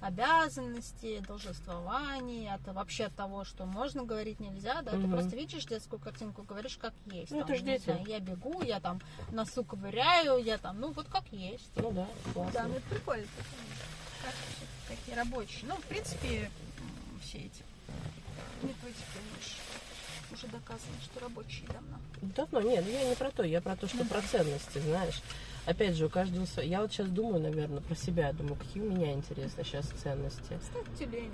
[0.00, 5.10] обязанностей, должествований, от вообще от того, что можно говорить, нельзя, да, ты Мгм.
[5.12, 7.30] просто видишь детскую картинку, говоришь как есть.
[7.32, 7.84] Ну, там, это ж не дети.
[7.84, 11.70] знаю, я бегу, я там носу ковыряю, я там, ну вот как есть.
[11.76, 12.52] Ну да, классно.
[12.52, 13.26] Да, ну это прикольно.
[14.22, 14.38] Карты
[14.88, 15.60] такие рабочие.
[15.68, 16.50] Ну, в принципе,
[17.22, 17.62] все эти
[18.62, 18.98] методики,
[19.42, 21.98] ж уже доказано, что рабочие давно.
[22.22, 25.20] Давно, нет, я не про то, я про то, что Ну про ценности, знаешь.
[25.66, 26.68] Опять же, у каждого свои.
[26.68, 28.32] Я вот сейчас думаю, наверное, про себя.
[28.32, 30.58] Думаю, какие у меня интересно сейчас ценности.
[30.62, 31.30] Стать тюленем.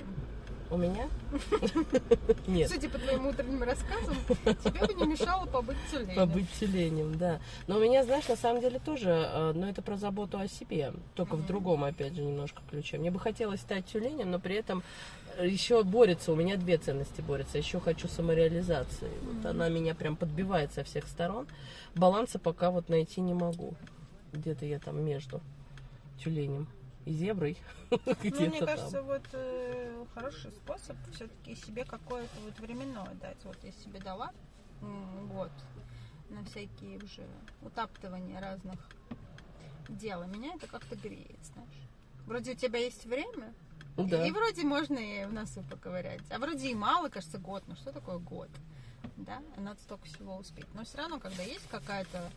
[0.71, 1.09] У меня?
[2.47, 2.71] Нет.
[2.71, 4.17] Судя по твоим утренним рассказам,
[4.63, 6.15] тебе бы не мешало побыть тюленем.
[6.15, 7.41] Побыть тюленем, да.
[7.67, 10.93] Но у меня, знаешь, на самом деле тоже, э, но это про заботу о себе,
[11.17, 12.99] только в другом, опять же, немножко ключе.
[12.99, 14.85] Мне бы хотелось стать тюленем, но при этом
[15.43, 17.59] еще борется, у меня две ценности борются.
[17.59, 19.11] Еще хочу самореализации.
[19.23, 21.49] Вот она меня прям подбивает со всех сторон.
[21.97, 23.75] Баланса пока вот найти не могу.
[24.33, 25.41] Где-то я там между
[26.19, 26.69] тюленем
[27.05, 27.57] и зеброй.
[27.91, 29.07] Ну, мне кажется, там.
[29.07, 33.39] вот э, хороший способ все-таки себе какое-то вот временное дать.
[33.45, 34.31] Вот я себе дала
[34.81, 35.51] год
[36.31, 37.27] на всякие уже
[37.63, 38.79] утаптывания разных
[39.89, 40.23] дел.
[40.23, 41.89] И меня это как-то греет, знаешь.
[42.27, 43.53] Вроде у тебя есть время,
[43.97, 44.25] Да.
[44.25, 46.23] и вроде можно и в носу поковырять.
[46.31, 47.65] А вроде и мало, кажется, год.
[47.67, 48.49] Ну что такое год?
[49.17, 50.67] Да, и надо столько всего успеть.
[50.75, 52.31] Но все равно, когда есть какая-то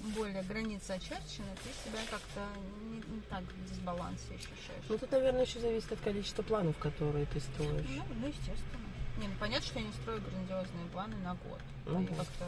[0.00, 2.40] более граница очерчена, ты себя как-то
[2.82, 4.84] не, не так в дисбалансе ощущаешь.
[4.88, 7.86] Ну, тут, наверное, еще зависит от количества планов, которые ты строишь.
[7.88, 8.88] Ну, ну, естественно.
[9.18, 11.58] Не, ну понятно, что я не строю грандиозные планы на год.
[11.86, 12.46] Ну я как-то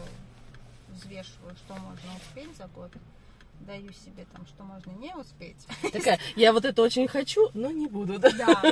[0.89, 2.93] взвешиваю, что можно успеть за год.
[3.61, 5.67] Даю себе там, что можно не успеть.
[5.93, 8.31] Такая, я вот это очень хочу, но не буду, да?
[8.39, 8.63] Да.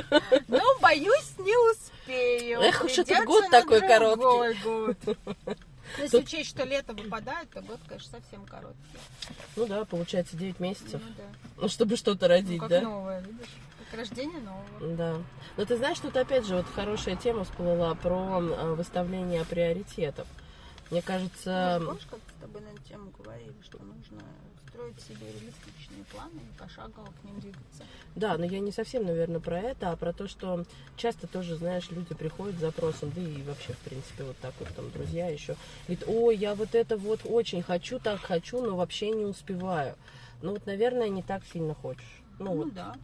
[0.47, 2.59] Но боюсь, не успею.
[2.61, 4.97] Эх уж этот год такой другой год.
[5.97, 8.77] Ну, Если Тут- учесть, что лето выпадает, то год, конечно, совсем короткий.
[9.55, 11.01] Ну да, получается 9 месяцев.
[11.03, 11.23] Ну да.
[11.57, 12.81] Ну, чтобы что-то Ну, родить, как да?
[12.81, 13.47] новое, видишь?
[13.89, 14.95] Как рождение нового.
[14.95, 15.17] Да.
[15.57, 20.27] Но ты знаешь, тут опять же вот хорошая тема всплыла про э, выставление приоритетов.
[20.91, 24.23] Мне кажется, Ну, Помнишь, как с тобой на эту тему говорили, что нужно
[24.67, 27.83] строить себе реалистичные планы и пошагово к ним двигаться?
[28.15, 30.65] да, но я не совсем, наверное, про это, а про то, что
[30.97, 34.69] часто тоже, знаешь, люди приходят с запросом, да и вообще, в принципе, вот так вот
[34.75, 35.55] там друзья еще,
[35.87, 39.95] говорит, ой, я вот это вот очень хочу, так хочу, но вообще не успеваю.
[40.41, 42.21] Ну вот, наверное, не так сильно хочешь.
[42.39, 42.73] Ну, вот.
[42.73, 42.95] да.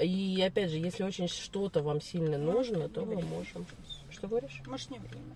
[0.00, 3.66] И опять же, если очень что-то вам сильно нужно, то мы можем.
[4.10, 4.62] Что говоришь?
[4.66, 5.34] Может, не время.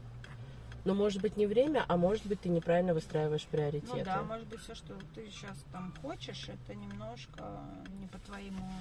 [0.84, 3.98] Ну, может быть, не время, а может быть, ты неправильно выстраиваешь приоритеты.
[3.98, 7.44] Ну да, может быть, все, что ты сейчас там хочешь, это немножко
[8.00, 8.72] не по твоему,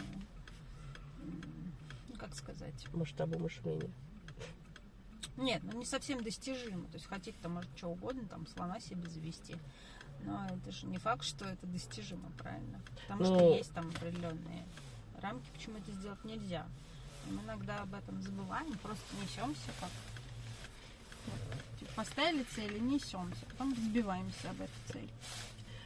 [2.07, 3.89] ну, как сказать, Масштабу мышления.
[5.35, 6.85] Нет, ну не совсем достижимо.
[6.87, 9.55] То есть хотеть-то может что угодно, там слона себе завести.
[10.25, 12.81] Но это же не факт, что это достижимо, правильно?
[13.07, 14.65] Потому Ну- что есть там определенные
[15.21, 16.65] рамки, почему это сделать нельзя.
[17.27, 19.89] И мы иногда об этом забываем, просто несемся как.
[21.95, 25.09] Поставили цель и несемся, потом разбиваемся об эту цель.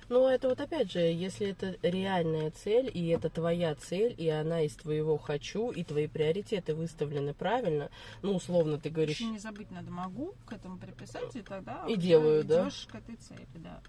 [0.09, 4.61] Ну, это вот опять же, если это реальная цель, и это твоя цель, и она
[4.61, 7.89] из твоего хочу, и твои приоритеты выставлены правильно,
[8.21, 11.95] ну, условно, ты говоришь, Еще не забыть надо могу к этому приписать, и тогда И
[11.95, 12.67] делаю, да?
[12.67, 13.81] идешь к этой цели, да.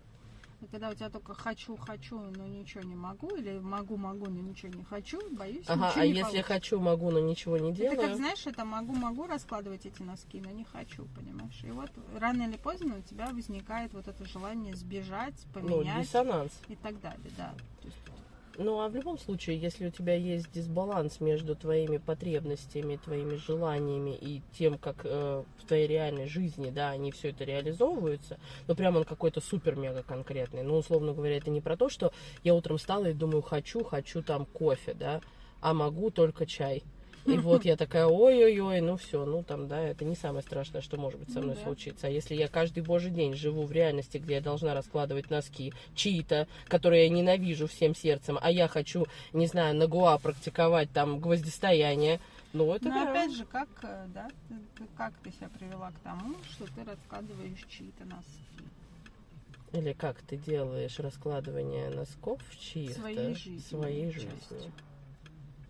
[0.64, 4.40] И когда у тебя только хочу, хочу, но ничего не могу, или могу, могу, но
[4.40, 6.53] ничего не хочу, боюсь, ага, ничего а не если получится.
[6.55, 8.00] хочу, могу, но ничего не Это делаю.
[8.00, 11.61] как, знаешь, это могу, могу раскладывать эти носки, но не хочу, понимаешь?
[11.64, 16.53] И вот рано или поздно у тебя возникает вот это желание сбежать, ну, поменять диссонанс.
[16.68, 17.55] и так далее, да.
[17.83, 17.98] То есть
[18.57, 24.17] Ну, а в любом случае, если у тебя есть дисбаланс между твоими потребностями, твоими желаниями
[24.17, 28.38] и тем, как э, в твоей реальной жизни, да, они все это реализовываются,
[28.69, 30.62] ну, прям он какой-то супер-мега конкретный.
[30.62, 32.12] Ну, условно говоря, это не про то, что
[32.45, 35.21] я утром встала и думаю, хочу, хочу там кофе, да,
[35.61, 36.85] а могу только чай.
[37.26, 40.98] И вот я такая, ой-ой-ой, ну все, ну там, да, это не самое страшное, что
[40.98, 41.62] может быть со Ну мной да.
[41.62, 42.06] случиться.
[42.06, 46.46] А если я каждый божий день живу в реальности, где я должна раскладывать носки чьи-то,
[46.68, 52.20] которые я ненавижу всем сердцем, а я хочу, не знаю, на гуа практиковать там гвоздистояние,
[52.52, 54.28] ну это Но опять же, как, э, да,
[54.76, 58.28] ты- как ты себя привела к тому, что ты раскладываешь чьи-то носки?
[59.72, 64.72] Или как ты делаешь раскладывание носков чьих-то Своей жизни, своей жизни.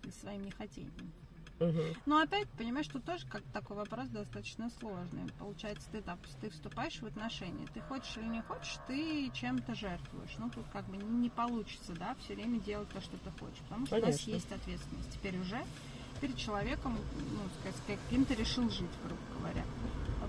[0.04, 1.12] И своим нехотением.
[1.60, 1.94] Мгм.
[2.06, 5.30] Но опять, понимаешь, что тоже как такой вопрос достаточно сложный.
[5.38, 10.34] Получается, ты, так, ты вступаешь в отношения, ты хочешь или не хочешь, ты чем-то жертвуешь.
[10.38, 13.58] Ну, тут как бы не, получится, да, все время делать то, что ты хочешь.
[13.68, 14.30] Потому что у нас Конечно.
[14.30, 15.64] есть ответственность теперь уже
[16.20, 19.64] перед человеком, ну, сказать, с каким ты решил жить, грубо говоря.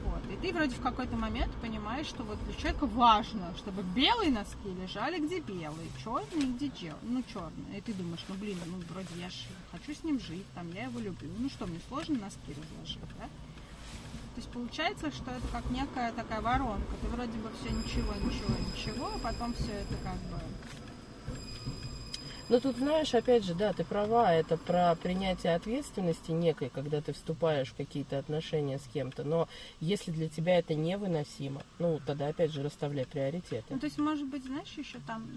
[0.04, 0.22] Вот.
[0.32, 4.70] И ты вроде в какой-то момент понимаешь, что вот для человека важно, чтобы белые носки
[4.82, 7.80] лежали где белые, черные где чер- ну, черные.
[7.80, 9.38] И ты думаешь, ну блин, ну вроде я же
[9.76, 11.30] хочу с ним жить, там я его люблю.
[11.38, 13.26] Ну что, мне сложно носки разложить, да?
[13.26, 16.94] То есть получается, что это как некая такая воронка.
[17.02, 20.40] Ты вроде бы все ничего, ничего, ничего, а потом все это как бы
[22.48, 27.12] Ну тут, знаешь, опять же, да, ты права, это про принятие ответственности некой, когда ты
[27.12, 29.24] вступаешь в какие-то отношения с кем-то.
[29.24, 29.48] Но
[29.80, 33.66] если для тебя это невыносимо, ну тогда опять же расставляй приоритеты.
[33.70, 35.28] Ну, то есть, может быть, знаешь, еще там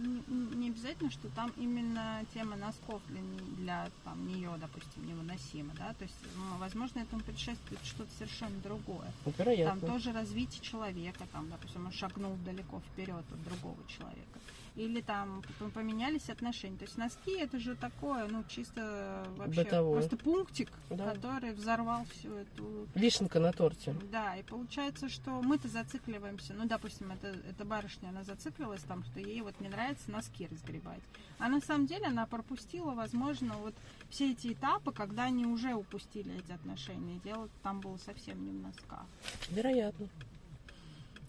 [0.55, 3.21] не, обязательно, что там именно тема носков для,
[3.57, 6.17] для там, нее, допустим, невыносима, да, то есть,
[6.59, 9.11] возможно, этому предшествует что-то совершенно другое.
[9.25, 9.89] Ну, Там вероятно.
[9.89, 14.39] тоже развитие человека, там, допустим, он шагнул далеко вперед от другого человека.
[14.79, 15.43] Или там
[15.75, 16.77] поменялись отношения.
[16.79, 19.93] То есть носки это же такое, ну, чисто вообще Бытовое.
[20.01, 21.11] просто пунктик, Да.
[21.13, 23.95] который взорвал всю эту Вишенка на торте.
[24.13, 26.55] да, и получается, что мы-то зацикливаемся.
[26.55, 31.03] Ну, допустим, это, эта барышня, она зациклилась там, что ей вот не нравится носки разгребать.
[31.41, 33.75] А на самом деле она пропустила, возможно, вот
[34.11, 37.19] все эти этапы, когда они уже упустили эти отношения.
[37.25, 39.07] Дело там было совсем не в носках.
[39.51, 40.09] Вероятно.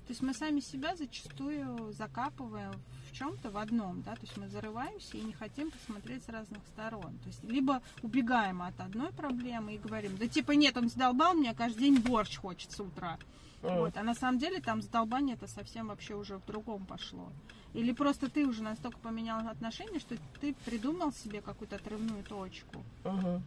[0.10, 2.74] То есть мы сами себя зачастую закапываем
[3.12, 6.66] в чем-то в одном, да, то есть мы зарываемся и не хотим посмотреть с разных
[6.74, 7.16] сторон.
[7.20, 11.54] То есть либо убегаем от одной проблемы и говорим, да типа нет, он задолбал, мне
[11.54, 13.20] каждый день борщ хочется с утра.
[13.62, 13.96] Вот.
[13.98, 17.32] А на самом деле там задолбание это совсем вообще уже в другом пошло.
[17.76, 22.84] Или просто ты уже настолько поменял отношения, что ты придумал себе какую-то отрывную точку.
[23.04, 23.44] Мгм.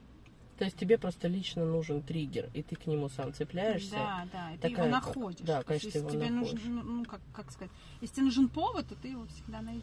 [0.63, 3.97] То есть тебе просто лично нужен триггер, и ты к нему сам цепляешься.
[3.97, 5.41] Да, да, и ты Такая его находишь.
[5.45, 6.53] да, То есть, конечно, если его тебе находишь.
[6.53, 7.71] нужен, ну, ну, как, как сказать,
[8.01, 9.83] если тебе нужен повод, то ты его всегда найдешь.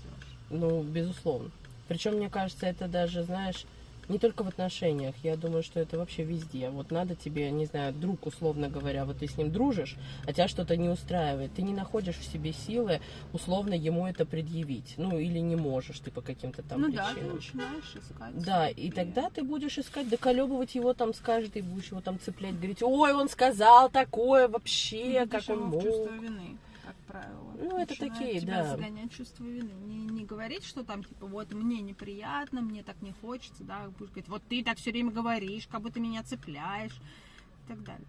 [0.50, 1.52] Ну, безусловно.
[1.90, 3.66] Причем, мне кажется, это даже, знаешь,
[4.10, 5.16] не только в отношениях.
[5.24, 6.70] Я думаю, что это вообще везде.
[6.70, 9.96] Вот надо тебе, не знаю, друг, условно говоря, вот ты с ним дружишь,
[10.26, 11.54] а тебя что-то не устраивает.
[11.54, 13.00] Ты не находишь в себе силы,
[13.34, 14.96] условно, ему это предъявить.
[14.98, 17.36] Ну, или не можешь ты по каким-то там ну да, ты причинам.
[17.36, 18.44] начинаешь искать.
[18.44, 22.56] Да, и тогда ты будешь искать, доколебывать его там скажет, и будешь его там цеплять,
[22.56, 25.84] говорить, ой, он сказал такое вообще, Вводишь как он мог.
[25.84, 26.58] чувство вины,
[26.90, 27.54] как правило.
[27.56, 28.72] Ну, это такие, тебя да.
[28.72, 29.72] загонять чувство вины.
[29.86, 34.10] Не, не говорить, что там, типа, вот мне неприятно, мне так не хочется, да, будешь
[34.10, 38.08] говорить, вот ты так все время говоришь, как будто меня цепляешь и так далее.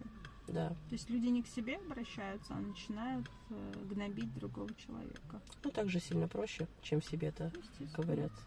[0.49, 0.71] Да.
[0.71, 5.43] То есть люди не к себе обращаются, а начинают э, гнобить другого человека.
[5.63, 7.91] Ну, так же сильно проще, чем себе-то Естественно.
[7.93, 8.43] ковыряться.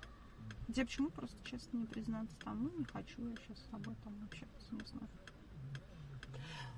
[0.68, 4.14] Тебе почему просто честно не признаться там, ну не хочу я сейчас с тобой там
[4.26, 5.08] общаться, не знаю.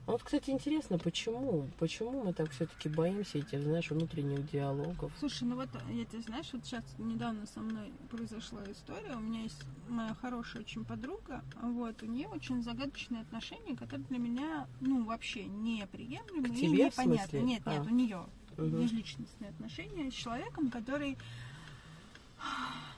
[0.07, 1.67] А Вот, кстати, интересно, почему?
[1.79, 5.11] Почему мы так все-таки боимся этих, знаешь, внутренних диалогов?
[5.17, 9.15] Слушай, ну вот я тебе знаешь, вот сейчас недавно со мной произошла история.
[9.15, 14.19] У меня есть моя хорошая очень подруга, вот, у нее очень загадочные отношения, которые для
[14.19, 17.37] меня, ну, вообще неприемлемы К и тебе, в непонятны.
[17.37, 17.81] Нет, нет, А.
[17.81, 18.25] у нее
[18.57, 21.17] межличностные отношения с человеком, который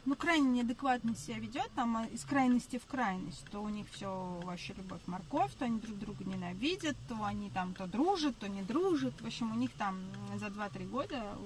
[0.08, 4.40] ну, крайне неадекватно себя ведет, там а, из крайности в крайность, то у них все
[4.44, 8.62] вообще любовь морковь, то они друг друга ненавидят, то они там то дружат, то не
[8.62, 9.20] дружат.
[9.22, 10.00] В общем, у них там
[10.36, 11.38] за 2-3 года,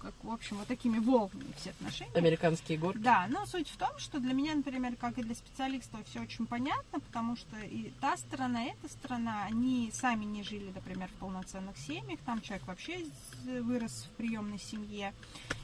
[0.00, 2.12] как, в общем, вот такими волнами все отношения.
[2.14, 2.98] Американские горки.
[2.98, 6.46] Да, но суть в том, что для меня, например, как и для специалиста, все очень
[6.46, 11.18] понятно, потому что и та сторона, и эта сторона, они сами не жили, например, в
[11.20, 13.06] полноценных семьях, там человек вообще
[13.44, 15.12] вырос в приемной семье,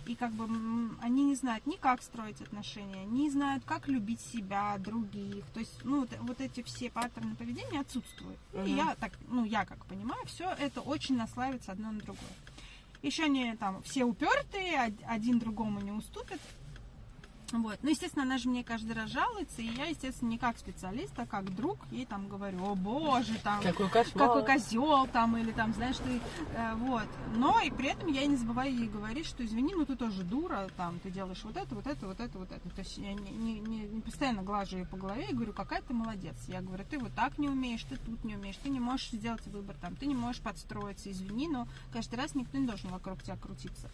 [0.07, 0.45] и как бы
[1.01, 5.85] они не знают ни как строить отношения, не знают, как любить себя, других, то есть,
[5.85, 8.39] ну, вот, вот эти все паттерны поведения отсутствуют.
[8.53, 8.77] И Мгм.
[8.77, 12.31] я так, ну, я как понимаю, все это очень наслаивается одно на другое.
[13.07, 16.41] Еще они там все упертые, од- один другому не уступит.
[17.53, 17.79] Вот.
[17.83, 21.27] Ну, естественно, она же мне каждый раз жалуется, и я, естественно, не как специалист, а
[21.27, 24.27] как друг, ей там говорю, о боже, там, Какой кошмар.
[24.27, 26.21] какой козел, там, или там, знаешь, ты,
[26.57, 27.05] э, вот.
[27.37, 30.69] Но и при этом я не забываю ей говорить, что извини, ну ты тоже дура,
[30.77, 32.69] там, ты делаешь вот это, вот это, вот это, вот это.
[32.71, 35.83] То есть я не, не, не- не постоянно глажу ее по голове и говорю, какая
[35.83, 36.37] ты молодец.
[36.49, 39.47] Я говорю, ты вот так не умеешь, ты тут не умеешь, ты не можешь сделать
[39.47, 43.37] выбор, там, ты не можешь подстроиться, извини, но каждый раз никто не должен вокруг тебя
[43.37, 43.89] крутиться.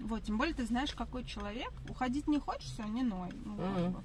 [0.00, 1.72] Вот, тем более ты знаешь, какой человек.
[1.88, 3.30] Уходить не хочешь, не ной.
[3.44, 4.04] Ну, как бы.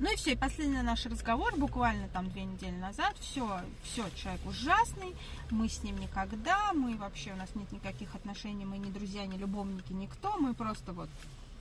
[0.00, 4.40] Ну и все, и последний наш разговор, буквально там две недели назад, все, все, человек
[4.46, 5.16] ужасный,
[5.50, 9.36] мы с ним никогда, мы вообще, у нас нет никаких отношений, мы не друзья, не
[9.36, 11.08] любовники, никто, мы просто вот,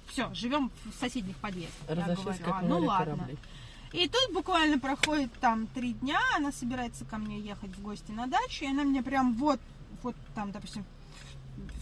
[0.06, 1.90] все, живем в соседних подъездах.
[1.90, 3.16] Я Разошлись говорю, как «А, ну ладно.
[3.16, 3.38] корабли.
[3.94, 8.28] И тут буквально проходит там три дня, она собирается ко мне ехать в гости на
[8.28, 9.60] дачу, и она мне прям вот,
[10.04, 10.86] вот там, допустим,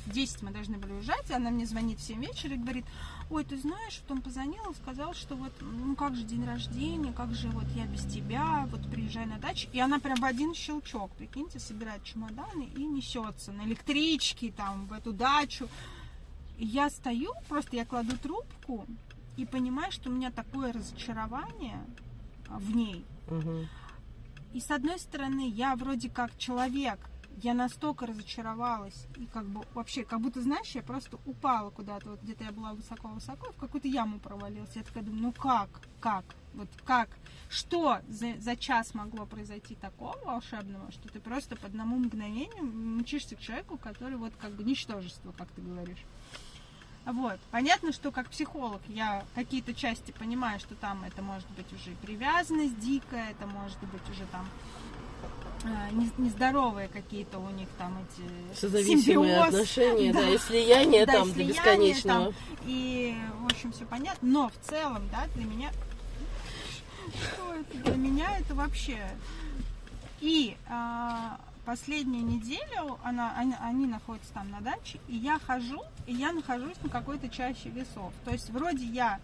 [0.07, 2.85] 10 мы должны были уезжать, и она мне звонит в 7 вечера и говорит,
[3.29, 7.11] ой, ты знаешь, вот он позвонил и сказал, что вот, ну как же день рождения,
[7.11, 9.67] как же вот я без тебя, вот приезжай на дачу.
[9.73, 14.93] И она прям в один щелчок, прикиньте, собирает чемоданы и несется на электричке там в
[14.93, 15.67] эту дачу.
[16.57, 18.85] И я стою, просто я кладу трубку
[19.38, 21.83] и понимаю, что у меня такое разочарование
[22.47, 23.03] а, в ней.
[23.27, 23.67] Мгм.
[24.53, 26.97] И с одной стороны, я вроде как человек,
[27.41, 32.21] я настолько разочаровалась, и как бы вообще, как будто, знаешь, я просто упала куда-то, вот
[32.21, 34.76] где-то я была высоко-высоко, в какую-то яму провалилась.
[34.76, 35.69] Я такая думаю, ну как,
[36.00, 37.10] как, вот как,
[37.50, 43.36] что за, за час могло произойти такого волшебного, что ты просто по одному мгновению мчишься
[43.36, 46.04] к человеку, который вот как бы ничтожество, как ты говоришь.
[47.06, 47.39] Вот.
[47.52, 52.80] Понятно, что как психолог я какие-то части понимаю, что там это может быть уже привязанность
[52.80, 54.48] дикая, это может быть уже там
[56.17, 59.47] нездоровые какие-то у них там эти Созависимые симбиоз.
[59.47, 60.30] отношения, да, Да.
[60.30, 62.25] и слияние Да, там и слияние бесконечного.
[62.25, 62.34] там,
[62.65, 64.28] и, в общем, все понятно.
[64.28, 65.71] Но в целом, да, для меня...
[67.34, 67.78] Что это?
[67.78, 68.99] Для меня это вообще...
[70.21, 76.13] И а, последнюю неделю она, они, они находятся там на даче, и я хожу, и
[76.13, 78.13] я нахожусь на какой-то чаще весов.
[78.23, 79.19] То есть вроде я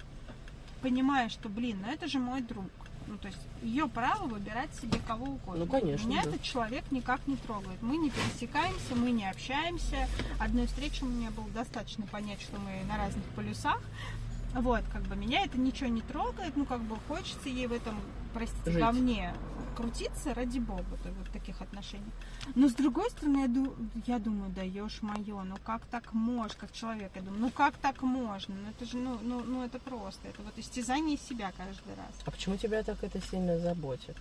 [0.82, 2.65] понимаю, что, блин, ну это же мой друг.
[3.12, 5.65] Ну, то есть ее право выбирать себе кого угодно.
[5.65, 6.30] Ну, конечно, Меня да.
[6.30, 7.82] этот человек никак не трогает.
[7.82, 10.08] Мы не пересекаемся, мы не общаемся.
[10.39, 13.82] Одной встречи мне было достаточно понять, что мы на разных полюсах.
[14.54, 18.00] Вот, как бы меня это ничего не трогает, ну, как бы хочется ей в этом,
[18.34, 18.82] простите, Жить.
[18.82, 19.34] говне
[19.76, 22.12] крутиться ради бога, вот таких отношений.
[22.56, 26.72] Но с другой стороны, я, ду- я думаю, даешь мое, ну как так можешь, как
[26.74, 30.28] человек, я думаю, ну как так можно, ну это же, ну, ну, ну это просто,
[30.28, 32.13] это вот истязание себя каждый раз.
[32.26, 34.15] А почему тебя так это сильно заботит?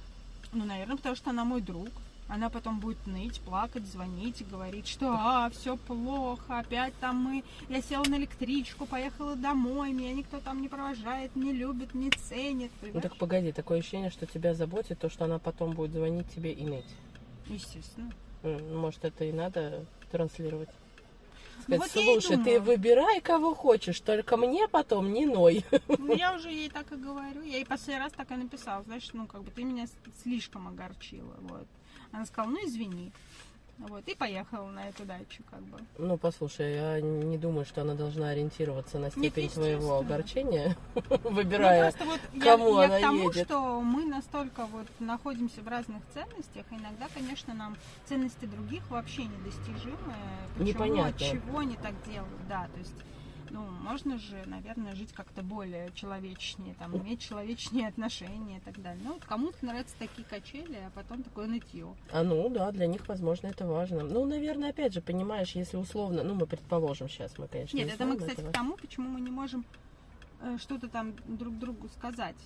[0.52, 1.88] Ну, наверное, потому что она мой друг.
[2.30, 7.42] Она потом будет ныть, плакать, звонить и говорить, что а, все плохо, опять там мы,
[7.68, 12.70] я села на электричку, поехала домой, меня никто там не провожает, не любит, не ценит.
[12.82, 13.02] Ну понимаешь?
[13.02, 16.64] так погоди, такое ощущение, что тебя заботит то, что она потом будет звонить тебе и
[16.64, 16.86] ныть.
[17.48, 18.12] Естественно.
[18.44, 20.68] М, Может, это и надо транслировать.
[21.66, 25.64] Ну, Сказать, вот я и слушай, ты выбирай, кого хочешь, только мне потом не ной.
[25.98, 27.42] Ну, я уже ей так и говорю.
[27.42, 28.84] Я ей последний раз так и написала.
[28.84, 29.86] Знаешь, ну, как бы ты меня
[30.22, 31.34] слишком огорчила.
[31.40, 31.66] Вот.
[32.12, 33.12] Она сказала, ну, извини.
[33.88, 35.78] Вот, и поехала на эту дачу, как бы.
[35.96, 39.98] Ну, послушай, я не думаю, что она должна ориентироваться на степень твоего естественно.
[40.00, 40.76] огорчения,
[41.08, 41.80] Ну, выбирая.
[41.90, 43.46] просто вот я, кому я она к тому, едет.
[43.46, 49.96] что мы настолько вот находимся в разных ценностях, иногда, конечно, нам ценности других вообще недостижимы.
[50.58, 51.06] Почему, Непонятно.
[51.08, 52.92] от чего они так делают, да, то есть,
[53.50, 59.02] ну, можно же, наверное, жить как-то более человечнее, там, иметь человечнее отношения и так далее.
[59.04, 61.94] Ну, вот кому-то нравятся такие качели, а потом такое нытье.
[62.12, 64.02] А ну да, для них, возможно, это важно.
[64.02, 67.92] Ну, наверное, опять же, понимаешь, если условно, ну, мы предположим сейчас, мы, конечно, Нет, не
[67.92, 68.50] это мы, кстати, этого.
[68.50, 69.64] к тому, почему мы не можем
[70.40, 72.36] э, что-то там друг другу сказать.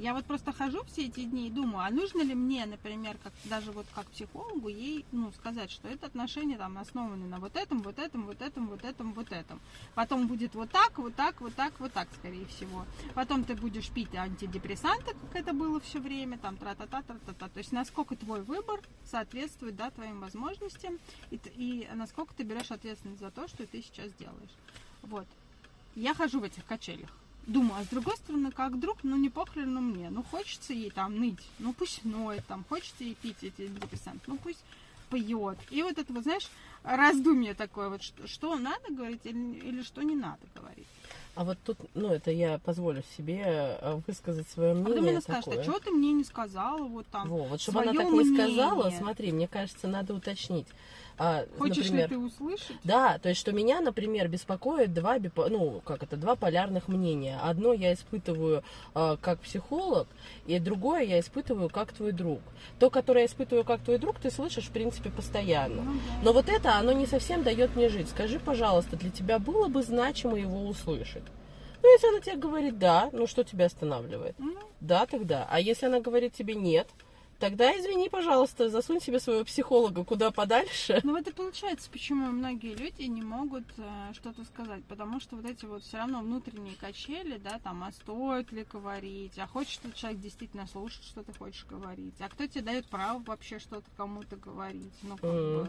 [0.00, 3.34] Я вот просто хожу все эти дни и думаю, а нужно ли мне, например, как,
[3.44, 7.82] даже вот как психологу, ей ну, сказать, что это отношения там основаны на вот этом,
[7.82, 9.60] вот этом, вот этом, вот этом, вот этом.
[9.94, 12.86] Потом будет вот так, вот так, вот так, вот так, скорее всего.
[13.14, 17.48] Потом ты будешь пить антидепрессанты, как это было все время, там тра-та-та, тра-та-та.
[17.50, 20.98] То есть насколько твой выбор соответствует да, твоим возможностям
[21.30, 24.56] и, и насколько ты берешь ответственность за то, что ты сейчас делаешь.
[25.02, 25.26] Вот.
[25.94, 27.19] Я хожу в этих качелях.
[27.46, 30.10] Думаю, а с другой стороны, как друг, ну не похрен мне.
[30.10, 34.36] Ну хочется ей там ныть, ну пусть ноет, там, хочется ей пить эти антидепрессанты, ну
[34.36, 34.62] пусть
[35.08, 35.58] поет.
[35.70, 36.48] И вот это вот, знаешь,
[36.84, 40.86] раздумье такое, вот что, что надо говорить или, или что не надо говорить.
[41.36, 44.94] А вот тут, ну, это я позволю себе э, высказать свое А мнение.
[44.94, 47.92] потом она скажет, а что ты мне не сказала, вот там, Во, вот чтобы она
[47.92, 48.46] так не мнение.
[48.48, 50.66] сказала, смотри, мне кажется, надо уточнить.
[51.22, 52.76] А, Хочешь например, ли ты услышать?
[52.82, 55.18] Да, то есть, что меня, например, беспокоит два,
[55.50, 57.38] ну, как это, два полярных мнения.
[57.42, 58.64] Одно я испытываю
[58.94, 60.08] э, как психолог,
[60.46, 62.40] и другое я испытываю как твой друг.
[62.78, 65.82] То, которое я испытываю как твой друг, ты слышишь, в принципе, постоянно.
[65.82, 66.24] Ну, да.
[66.24, 68.08] Но вот это, оно не совсем дает мне жить.
[68.08, 71.24] Скажи, пожалуйста, для тебя было бы значимо его услышать?
[71.82, 74.36] Ну, если она тебе говорит да, ну что тебя останавливает?
[74.38, 75.46] Ну, Да, тогда.
[75.50, 76.88] А если она говорит тебе нет,
[77.40, 81.00] тогда извини, пожалуйста, засунь себе своего психолога куда подальше.
[81.02, 85.44] Ну вот и получается, почему многие люди не могут э, что-то сказать, потому что вот
[85.46, 89.92] эти вот все равно внутренние качели, да, там, а стоит ли говорить, а хочет ли
[89.94, 94.36] человек действительно слушать, что ты хочешь говорить, а кто тебе дает право вообще что-то кому-то
[94.36, 95.54] говорить, ну как Мгм.
[95.54, 95.68] бы...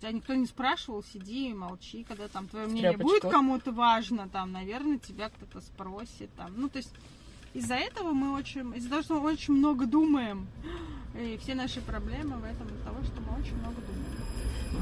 [0.00, 3.08] Тебя никто не спрашивал, сиди и молчи, когда там твое мнение тряпочку.
[3.08, 6.90] будет кому-то важно, там, наверное, тебя кто-то спросит, там, ну то есть
[7.54, 10.46] из-за этого мы очень, из-за того, что мы очень много думаем,
[11.18, 14.04] и все наши проблемы в этом из-за того, что мы очень много думаем.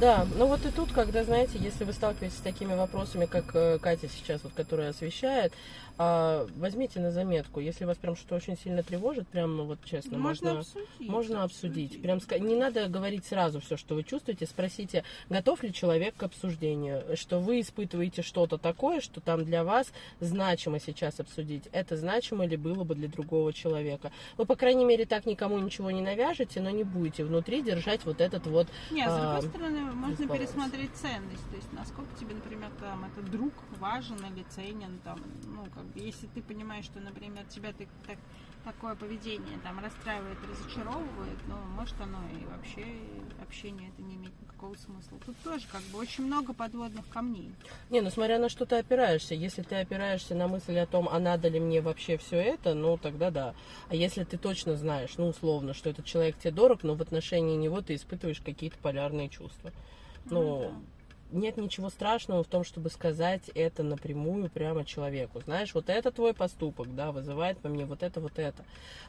[0.00, 3.78] Да, ну вот и тут, когда, знаете, если вы сталкиваетесь с такими вопросами, как э,
[3.78, 5.52] Катя сейчас, вот, которая освещает,
[5.98, 10.18] а, возьмите на заметку, если вас прям что-то очень сильно тревожит, прям, ну вот честно,
[10.18, 11.08] можно, можно, обсудить.
[11.08, 12.02] можно обсудить.
[12.02, 16.22] Прям ска- не надо говорить сразу все, что вы чувствуете, спросите, готов ли человек к
[16.22, 21.68] обсуждению, что вы испытываете что-то такое, что там для вас значимо сейчас обсудить.
[21.72, 24.10] Это значимо ли было бы для другого человека.
[24.36, 28.20] Вы, по крайней мере, так никому ничего не навяжете, но не будете внутри держать вот
[28.20, 30.40] этот вот Не, а с а, другой стороны, можно дисбаланс.
[30.50, 31.50] пересмотреть ценность.
[31.50, 36.26] То есть, насколько тебе, например, там этот друг важен или ценен, там, ну, как если
[36.28, 38.18] ты понимаешь, что, например, тебя ты, так,
[38.64, 42.84] такое поведение там расстраивает, разочаровывает, ну, может, оно и вообще
[43.42, 45.18] общение это не имеет никакого смысла.
[45.26, 47.52] Тут тоже, как бы, очень много подводных камней.
[47.90, 49.34] Не, ну смотря на что ты опираешься.
[49.34, 52.96] Если ты опираешься на мысль о том, а надо ли мне вообще все это, ну
[52.96, 53.54] тогда да.
[53.88, 57.56] А если ты точно знаешь, ну условно, что этот человек тебе дорог, но в отношении
[57.56, 59.72] него ты испытываешь какие-то полярные чувства.
[60.26, 60.72] Ну,
[61.32, 65.40] нет ничего страшного в том, чтобы сказать это напрямую прямо человеку.
[65.40, 68.64] Знаешь, вот это твой поступок, да, вызывает во мне вот это, вот это.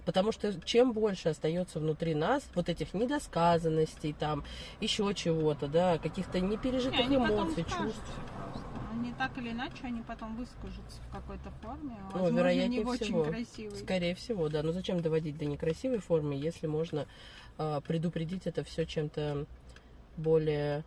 [0.05, 4.43] Потому что чем больше остается внутри нас вот этих недосказанностей, там,
[4.79, 8.19] еще чего-то, да, каких-то Не, непережитых потом эмоций, чувств.
[8.91, 11.97] Они так или иначе, они потом выскажутся в какой-то форме.
[11.99, 13.23] Ну, Возможно, вероятнее не в очень всего.
[13.23, 13.77] красивой.
[13.77, 14.63] Скорее всего, да.
[14.63, 17.07] Но зачем доводить до некрасивой формы, если можно
[17.57, 19.45] а, предупредить это все чем-то
[20.15, 20.83] более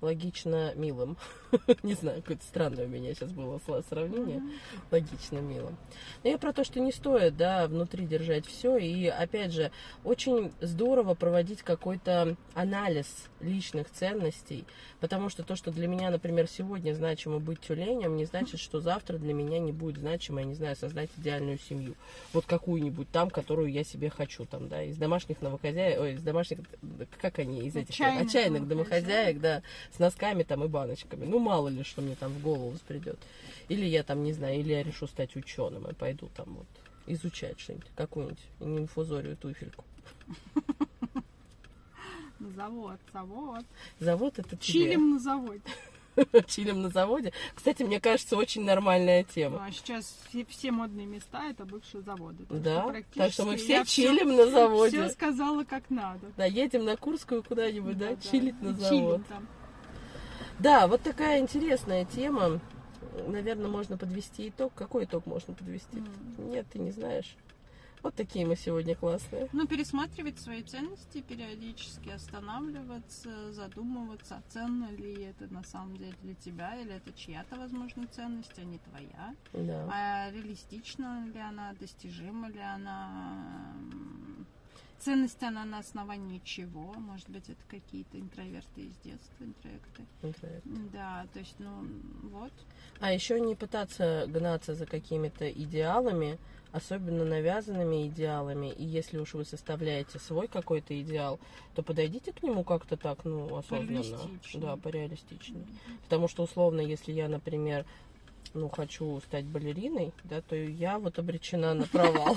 [0.00, 1.16] логично милым.
[1.82, 4.42] Не знаю, какое-то странное у меня сейчас было сравнение.
[4.90, 5.76] Логично милым.
[6.22, 8.76] Но я про то, что не стоит, да, внутри держать все.
[8.76, 9.70] И опять же,
[10.04, 13.06] очень здорово проводить какой-то анализ
[13.40, 14.64] личных ценностей.
[15.00, 19.18] Потому что то, что для меня, например, сегодня значимо быть тюленем, не значит, что завтра
[19.18, 21.94] для меня не будет значимо, я не знаю, создать идеальную семью.
[22.32, 26.58] Вот какую-нибудь там, которую я себе хочу, там, да, из домашних домохозяек, ой, из домашних,
[27.20, 29.62] как они, из этих Отчаянных отчаянных домохозяек, да,
[29.94, 31.24] с носками там и баночками.
[31.24, 33.18] Ну, мало ли, что мне там в голову взбредет.
[33.68, 36.66] Или я там, не знаю, или я решу стать ученым и пойду там вот
[37.06, 39.84] изучать что-нибудь, какую-нибудь инфузорию туфельку.
[42.38, 43.64] На завод, завод.
[43.98, 44.56] Завод это.
[44.56, 45.60] Чилим на заводе.
[46.46, 47.32] Чилим на заводе.
[47.54, 49.62] Кстати, мне кажется, очень нормальная тема.
[49.66, 52.46] А сейчас все, все модные места это бывшие заводы.
[52.46, 55.02] Так Да, практически так что мы все чилим на заводе.
[55.04, 56.32] Все сказала как надо.
[56.38, 58.30] Да, едем на Курскую куда-нибудь, да, Да-да.
[58.30, 58.88] чилить на завод.
[58.90, 59.46] чилим там.
[60.60, 62.60] Да, вот такая интересная тема.
[63.26, 64.74] Наверное, можно подвести итог.
[64.74, 65.98] Какой итог можно подвести?
[65.98, 66.50] М.
[66.50, 67.34] Нет, ты не знаешь.
[68.02, 69.48] Вот такие мы сегодня классные.
[69.52, 76.76] Ну, пересматривать свои ценности, периодически останавливаться, задумываться, ценно ли это на самом деле для тебя,
[76.76, 79.34] или это чья-то, возможно, ценность, а не твоя.
[79.52, 79.88] Да.
[79.92, 83.74] А реалистична ли она, достижима ли она,
[85.00, 86.92] ценность она на основании чего?
[86.94, 90.04] Может быть, это какие-то интроверты из детства, интроекты.
[90.22, 90.62] Интроверт.
[90.92, 91.86] Да, то есть, ну,
[92.30, 92.52] вот.
[93.00, 96.38] А еще не пытаться гнаться за какими-то идеалами,
[96.72, 98.72] особенно навязанными идеалами.
[98.72, 101.40] И если уж вы составляете свой какой-то идеал,
[101.74, 104.18] то подойдите к нему как-то так, ну, осознанно.
[104.54, 105.66] Да, пореалистичнее.
[106.04, 107.86] Потому что, условно, если я, например,
[108.54, 112.36] ну, хочу стать балериной, да, то я вот обречена на провал.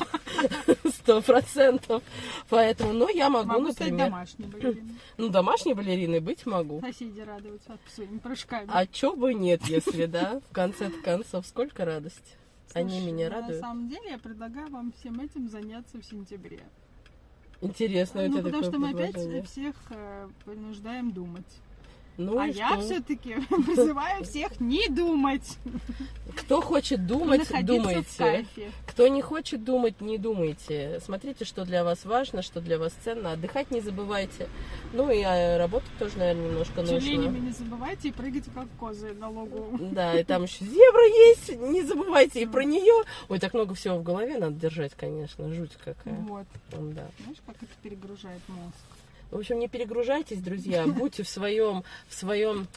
[0.91, 2.03] Сто процентов.
[2.49, 4.07] Поэтому, ну, я могу, Могу стать например...
[4.07, 4.95] домашней балериной.
[5.17, 6.81] Ну, домашней балериной быть могу.
[6.81, 8.69] Соседи радуются своими прыжками.
[8.71, 10.39] А чё бы нет, если, да?
[10.49, 12.35] В конце концов, сколько радости.
[12.73, 13.61] Они Слушай, меня ну, радуют.
[13.61, 16.63] На самом деле, я предлагаю вам всем этим заняться в сентябре.
[17.61, 21.45] Интересно ну, тебя потому что мы опять всех э, принуждаем думать.
[22.17, 23.35] Ну а я все-таки
[23.65, 25.57] призываю всех не думать.
[26.35, 28.45] Кто хочет думать, думайте.
[28.87, 30.99] Кто не хочет думать, не думайте.
[31.03, 33.33] Смотрите, что для вас важно, что для вас ценно.
[33.33, 34.47] Отдыхать не забывайте.
[34.93, 37.45] Ну и а, работать тоже, наверное, немножко Тюленями нужно.
[37.45, 39.77] не забывайте и прыгайте как козы на лугу.
[39.79, 43.03] Да, и там еще зебра есть, не забывайте и про нее.
[43.29, 46.15] Ой, так много всего в голове надо держать, конечно, жуть какая.
[46.15, 46.45] Вот.
[46.71, 47.07] Да.
[47.23, 48.75] Знаешь, как это перегружает мозг?
[49.31, 52.67] В общем, не перегружайтесь, друзья, будьте в своем, в своем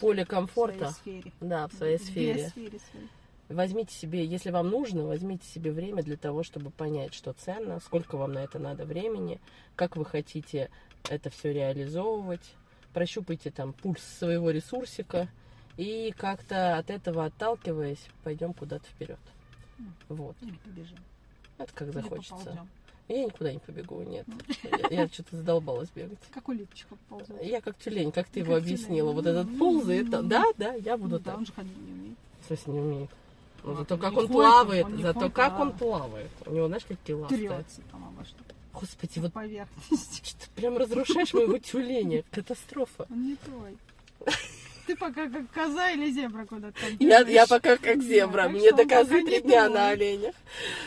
[0.00, 0.88] поле комфорта.
[0.88, 1.32] В своей сфере.
[1.40, 2.48] Да, в своей В сфере.
[2.48, 3.08] сфере своей.
[3.48, 8.16] Возьмите себе, если вам нужно, возьмите себе время для того, чтобы понять, что ценно, сколько
[8.16, 9.40] вам на это надо времени,
[9.76, 10.70] как вы хотите
[11.10, 12.54] это все реализовывать.
[12.94, 15.28] Прощупайте там пульс своего ресурсика
[15.76, 19.18] и как-то от этого отталкиваясь, пойдем куда-то вперед.
[20.08, 20.36] Вот.
[20.42, 20.98] Или побежим.
[21.58, 22.34] Это как Или захочется.
[22.36, 22.68] поползем.
[23.12, 24.26] Я никуда не побегу, нет.
[24.90, 26.18] Я, что-то задолбалась бегать.
[26.32, 27.44] Как улиточка ползает.
[27.44, 28.62] Я как тюлень, как ты его тюлень.
[28.62, 29.12] объяснила.
[29.12, 30.08] Вот этот ползает.
[30.08, 31.38] Да, да, я буду да, так.
[31.38, 32.18] он же ходить не умеет.
[32.42, 33.10] В смысле, не умеет.
[33.64, 36.30] Ну, зато как он плавает, он зато как он плавает.
[36.46, 37.36] У него, знаешь, какие ласты.
[37.36, 38.38] Трется там обо что.
[38.72, 40.26] Господи, Вот вот поверхность.
[40.26, 42.24] что ты прям разрушаешь моего тюленя.
[42.30, 43.06] Катастрофа.
[43.10, 43.76] Он не твой.
[44.86, 48.68] Ты пока как коза или зебра куда-то Я, я пока как Да, зебра, так мне
[48.68, 50.34] что доказывай пока три дня на оленях.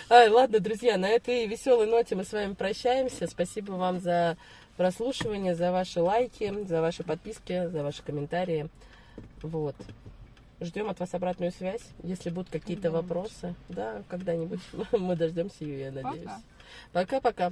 [0.09, 3.27] Ай, ладно, друзья, на этой веселой ноте мы с вами прощаемся.
[3.27, 4.37] Спасибо вам за
[4.77, 8.69] прослушивание, за ваши лайки, за ваши подписки, за ваши комментарии.
[9.41, 9.75] Вот.
[10.61, 11.83] Ждем от вас обратную связь.
[12.03, 16.29] Если будут какие-то вопросы, да, когда-нибудь мы дождемся ее, я надеюсь.
[16.91, 17.21] Пока.
[17.21, 17.51] Пока-пока.